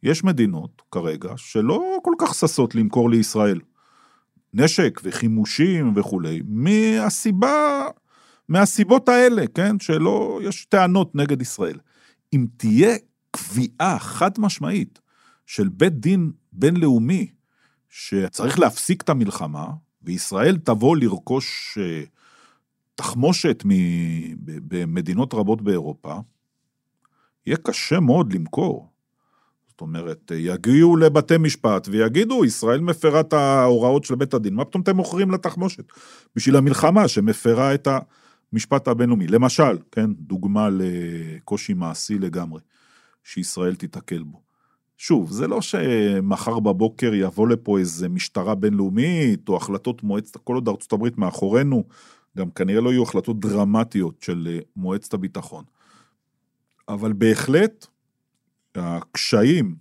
יש 0.02 0.24
מדינות 0.24 0.82
כרגע 0.90 1.32
שלא 1.36 1.98
כל 2.02 2.14
כך 2.18 2.34
ששות 2.34 2.74
למכור 2.74 3.10
לישראל 3.10 3.60
נשק 4.54 5.00
וחימושים 5.04 5.92
וכולי, 5.96 6.42
מהסיבה 6.46 7.86
מהסיבות 8.48 9.08
האלה, 9.08 9.46
כן? 9.54 9.78
שלא, 9.78 10.40
יש 10.42 10.64
טענות 10.64 11.14
נגד 11.14 11.42
ישראל. 11.42 11.78
אם 12.32 12.46
תהיה 12.56 12.96
קביעה 13.30 13.98
חד 13.98 14.30
משמעית 14.38 15.00
של 15.46 15.68
בית 15.68 15.92
דין 15.92 16.32
בינלאומי 16.52 17.26
שצריך 17.92 18.58
להפסיק 18.58 19.02
את 19.02 19.08
המלחמה, 19.08 19.66
וישראל 20.02 20.56
תבוא 20.56 20.96
לרכוש 20.96 21.78
אה, 21.80 22.02
תחמושת 22.94 23.62
במדינות 24.46 25.34
רבות 25.34 25.62
באירופה, 25.62 26.14
יהיה 27.46 27.56
קשה 27.56 28.00
מאוד 28.00 28.32
למכור. 28.32 28.88
זאת 29.68 29.80
אומרת, 29.80 30.32
יגיעו 30.34 30.96
לבתי 30.96 31.38
משפט 31.38 31.88
ויגידו, 31.90 32.44
ישראל 32.44 32.80
מפרה 32.80 33.20
את 33.20 33.32
ההוראות 33.32 34.04
של 34.04 34.14
בית 34.14 34.34
הדין, 34.34 34.54
מה 34.54 34.64
פתאום 34.64 34.82
אתם 34.82 34.96
מוכרים 34.96 35.30
לתחמושת? 35.30 35.84
בשביל 36.36 36.56
המלחמה 36.56 37.08
שמפרה 37.08 37.74
את. 37.74 37.88
המשפט 38.52 38.88
הבינלאומי. 38.88 39.26
למשל, 39.26 39.78
כן, 39.92 40.12
דוגמה 40.12 40.68
לקושי 40.72 41.74
מעשי 41.74 42.18
לגמרי, 42.18 42.60
שישראל 43.24 43.74
תיתקל 43.74 44.22
בו. 44.22 44.41
שוב, 45.02 45.30
זה 45.30 45.46
לא 45.48 45.60
שמחר 45.60 46.60
בבוקר 46.60 47.14
יבוא 47.14 47.48
לפה 47.48 47.78
איזה 47.78 48.08
משטרה 48.08 48.54
בינלאומית, 48.54 49.48
או 49.48 49.56
החלטות 49.56 50.02
מועצת, 50.02 50.36
כל 50.36 50.54
עוד 50.54 50.68
ארצות 50.68 50.92
הברית 50.92 51.18
מאחורינו, 51.18 51.84
גם 52.36 52.50
כנראה 52.50 52.80
לא 52.80 52.90
יהיו 52.90 53.02
החלטות 53.02 53.40
דרמטיות 53.40 54.22
של 54.22 54.48
אה, 54.50 54.58
מועצת 54.76 55.14
הביטחון. 55.14 55.64
אבל 56.88 57.12
בהחלט, 57.12 57.86
הקשיים 58.74 59.76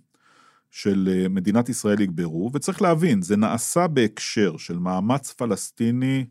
של 0.70 1.08
אה, 1.12 1.28
מדינת 1.28 1.68
ישראל 1.68 2.00
יגברו, 2.00 2.50
וצריך 2.54 2.82
להבין, 2.82 3.22
זה 3.22 3.36
נעשה 3.36 3.86
בהקשר 3.86 4.56
של 4.56 4.78
מאמץ 4.78 5.32
פלסטיני 5.32 6.24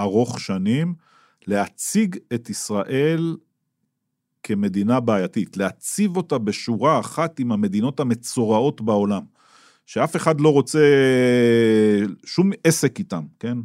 ארוך 0.00 0.40
שנים, 0.40 0.94
להציג 1.46 2.18
את 2.34 2.50
ישראל 2.50 3.36
כמדינה 4.46 5.00
בעייתית, 5.00 5.56
להציב 5.56 6.16
אותה 6.16 6.38
בשורה 6.38 7.00
אחת 7.00 7.40
עם 7.40 7.52
המדינות 7.52 8.00
המצורעות 8.00 8.80
בעולם, 8.80 9.22
שאף 9.86 10.16
אחד 10.16 10.40
לא 10.40 10.52
רוצה 10.52 10.80
שום 12.24 12.50
עסק 12.64 12.98
איתם, 12.98 13.24
כן? 13.40 13.58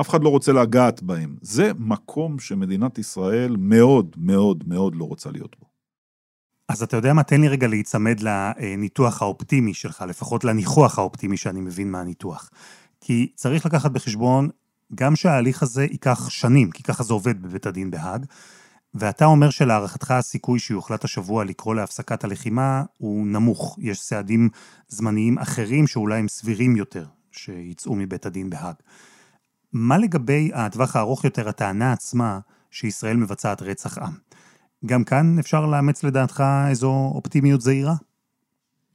אף 0.00 0.08
אחד 0.08 0.22
לא 0.22 0.28
רוצה 0.28 0.52
לגעת 0.52 1.02
בהם. 1.02 1.36
זה 1.42 1.72
מקום 1.78 2.38
שמדינת 2.38 2.98
ישראל 2.98 3.56
מאוד 3.58 4.16
מאוד 4.18 4.64
מאוד 4.66 4.94
לא 4.94 5.04
רוצה 5.04 5.30
להיות 5.30 5.56
בו. 5.60 5.66
אז 6.68 6.82
אתה 6.82 6.96
יודע 6.96 7.12
מה? 7.12 7.22
תן 7.22 7.40
לי 7.40 7.48
רגע 7.48 7.66
להיצמד 7.66 8.20
לניתוח 8.20 9.22
האופטימי 9.22 9.74
שלך, 9.74 10.04
לפחות 10.08 10.44
לניחוח 10.44 10.98
האופטימי 10.98 11.36
שאני 11.36 11.60
מבין 11.60 11.90
מהניתוח. 11.90 12.50
כי 13.00 13.32
צריך 13.34 13.66
לקחת 13.66 13.90
בחשבון 13.90 14.48
גם 14.94 15.16
שההליך 15.16 15.62
הזה 15.62 15.84
ייקח 15.84 16.28
שנים, 16.28 16.70
כי 16.70 16.82
ככה 16.82 17.02
זה 17.02 17.12
עובד 17.12 17.42
בבית 17.42 17.66
הדין 17.66 17.90
בהאג, 17.90 18.26
ואתה 18.94 19.24
אומר 19.24 19.50
שלהערכתך 19.50 20.10
הסיכוי 20.10 20.58
שיוחלט 20.58 21.04
השבוע 21.04 21.44
לקרוא 21.44 21.74
להפסקת 21.74 22.24
הלחימה 22.24 22.82
הוא 22.98 23.26
נמוך. 23.26 23.78
יש 23.80 24.00
סעדים 24.00 24.48
זמניים 24.88 25.38
אחרים 25.38 25.86
שאולי 25.86 26.18
הם 26.18 26.28
סבירים 26.28 26.76
יותר 26.76 27.04
שיצאו 27.30 27.94
מבית 27.94 28.26
הדין 28.26 28.50
בהאג. 28.50 28.74
מה 29.72 29.98
לגבי 29.98 30.50
הטווח 30.54 30.96
הארוך 30.96 31.24
יותר, 31.24 31.48
הטענה 31.48 31.92
עצמה 31.92 32.38
שישראל 32.70 33.16
מבצעת 33.16 33.62
רצח 33.62 33.98
עם? 33.98 34.12
גם 34.86 35.04
כאן 35.04 35.38
אפשר 35.38 35.66
לאמץ 35.66 36.04
לדעתך 36.04 36.44
איזו 36.68 37.12
אופטימיות 37.14 37.60
זהירה? 37.60 37.94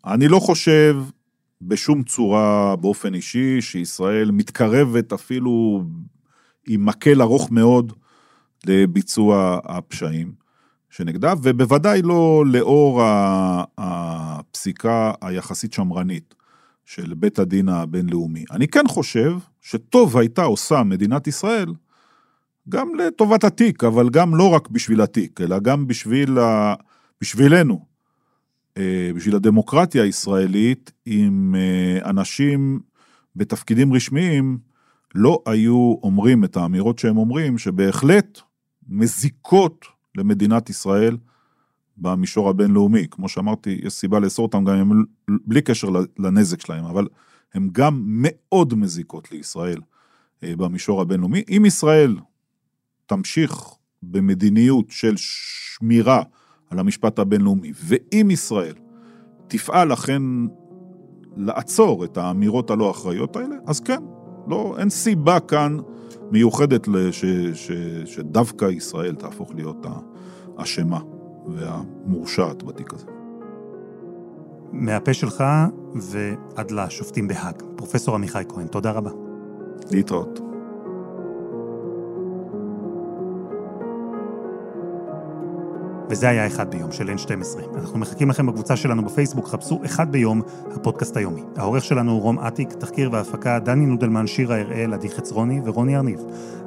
אני 0.05 0.27
לא 0.27 0.39
חושב 0.39 0.95
בשום 1.61 2.03
צורה 2.03 2.75
באופן 2.75 3.13
אישי, 3.13 3.61
שישראל 3.61 4.31
מתקרבת 4.31 5.13
אפילו 5.13 5.83
עם 6.67 6.85
מקל 6.85 7.21
ארוך 7.21 7.51
מאוד 7.51 7.93
לביצוע 8.67 9.59
הפשעים 9.63 10.31
שנגדה, 10.89 11.33
ובוודאי 11.43 12.01
לא 12.01 12.43
לאור 12.47 13.01
הפסיקה 13.77 15.11
היחסית 15.21 15.73
שמרנית 15.73 16.35
של 16.85 17.13
בית 17.13 17.39
הדין 17.39 17.69
הבינלאומי. 17.69 18.43
אני 18.51 18.67
כן 18.67 18.87
חושב 18.87 19.37
שטוב 19.61 20.17
הייתה 20.17 20.43
עושה 20.43 20.83
מדינת 20.83 21.27
ישראל, 21.27 21.73
גם 22.69 22.95
לטובת 22.95 23.43
התיק, 23.43 23.83
אבל 23.83 24.09
גם 24.09 24.35
לא 24.35 24.49
רק 24.49 24.67
בשביל 24.69 25.01
התיק, 25.01 25.41
אלא 25.41 25.59
גם 25.59 25.87
בשביל 25.87 26.39
ה... 26.39 26.73
בשבילנו, 27.21 27.85
אה, 28.77 29.11
בשביל 29.15 29.35
הדמוקרטיה 29.35 30.03
הישראלית, 30.03 30.91
אם 31.07 31.55
אה, 31.57 32.09
אנשים 32.09 32.79
בתפקידים 33.35 33.93
רשמיים 33.93 34.57
לא 35.15 35.43
היו 35.45 35.95
אומרים 36.03 36.43
את 36.43 36.57
האמירות 36.57 36.99
שהם 36.99 37.17
אומרים, 37.17 37.57
שבהחלט 37.57 38.39
מזיקות 38.89 39.85
למדינת 40.15 40.69
ישראל 40.69 41.17
במישור 41.97 42.49
הבינלאומי. 42.49 43.07
כמו 43.11 43.29
שאמרתי, 43.29 43.79
יש 43.83 43.93
סיבה 43.93 44.19
לאסור 44.19 44.45
אותם 44.45 44.63
גם 44.63 44.75
הם 44.75 45.03
בלי 45.27 45.61
קשר 45.61 45.89
לנזק 46.19 46.61
שלהם, 46.61 46.85
אבל 46.85 47.07
הן 47.53 47.69
גם 47.71 48.01
מאוד 48.05 48.73
מזיקות 48.73 49.31
לישראל 49.31 49.81
אה, 50.43 50.55
במישור 50.55 51.01
הבינלאומי. 51.01 51.43
אם 51.49 51.63
ישראל 51.65 52.15
תמשיך 53.05 53.63
במדיניות 54.03 54.85
של 54.89 55.13
שמירה 55.17 56.23
על 56.69 56.79
המשפט 56.79 57.19
הבינלאומי, 57.19 57.71
ואם 57.75 58.27
ישראל 58.31 58.73
תפעל 59.47 59.93
אכן 59.93 60.21
לעצור 61.37 62.05
את 62.05 62.17
האמירות 62.17 62.69
הלא 62.69 62.91
אחראיות 62.91 63.35
האלה, 63.35 63.55
אז 63.67 63.79
כן, 63.79 63.99
לא, 64.47 64.75
אין 64.79 64.89
סיבה 64.89 65.39
כאן 65.39 65.77
מיוחדת 66.31 66.87
לש, 66.87 67.25
ש, 67.53 67.71
שדווקא 68.05 68.65
ישראל 68.65 69.15
תהפוך 69.15 69.51
להיות 69.55 69.85
האשמה 70.57 70.99
והמורשעת 71.47 72.63
בתיק 72.63 72.93
הזה. 72.93 73.05
מהפה 74.71 75.13
שלך 75.13 75.43
ועד 75.95 76.71
לשופטים 76.71 77.27
בהאג. 77.27 77.63
פרופסור 77.75 78.15
עמיחי 78.15 78.43
כהן, 78.49 78.67
תודה 78.67 78.91
רבה. 78.91 79.11
להתראות. 79.91 80.48
וזה 86.09 86.29
היה 86.29 86.47
אחד 86.47 86.71
ביום 86.71 86.91
של 86.91 87.09
N12. 87.09 87.75
אנחנו 87.75 87.99
מחכים 87.99 88.29
לכם 88.29 88.45
בקבוצה 88.45 88.75
שלנו 88.75 89.05
בפייסבוק, 89.05 89.47
חפשו 89.47 89.81
אחד 89.85 90.11
ביום, 90.11 90.41
הפודקאסט 90.75 91.17
היומי. 91.17 91.43
העורך 91.57 91.83
שלנו 91.83 92.11
הוא 92.11 92.21
רום 92.21 92.39
אטיק, 92.39 92.73
תחקיר 92.73 93.09
והפקה 93.13 93.59
דני 93.59 93.85
נודלמן, 93.85 94.27
שירה 94.27 94.59
הראל, 94.59 94.93
עדי 94.93 95.09
חצרוני 95.09 95.61
ורוני 95.65 95.97
ארניב. 95.97 96.19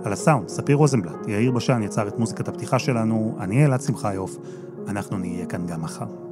על 0.05 0.13
הסאונד, 0.13 0.49
ספיר 0.49 0.77
רוזנבלט, 0.77 1.29
יאיר 1.29 1.51
בשן 1.51 1.83
יצר 1.83 2.09
את 2.09 2.19
מוזיקת 2.19 2.49
הפתיחה 2.49 2.79
שלנו, 2.79 3.37
אני 3.41 3.65
אלעד 3.65 3.81
שמחיוף, 3.81 4.37
אנחנו 4.89 5.19
נהיה 5.19 5.47
כאן 5.47 5.67
גם 5.67 5.83
מחר. 5.83 6.32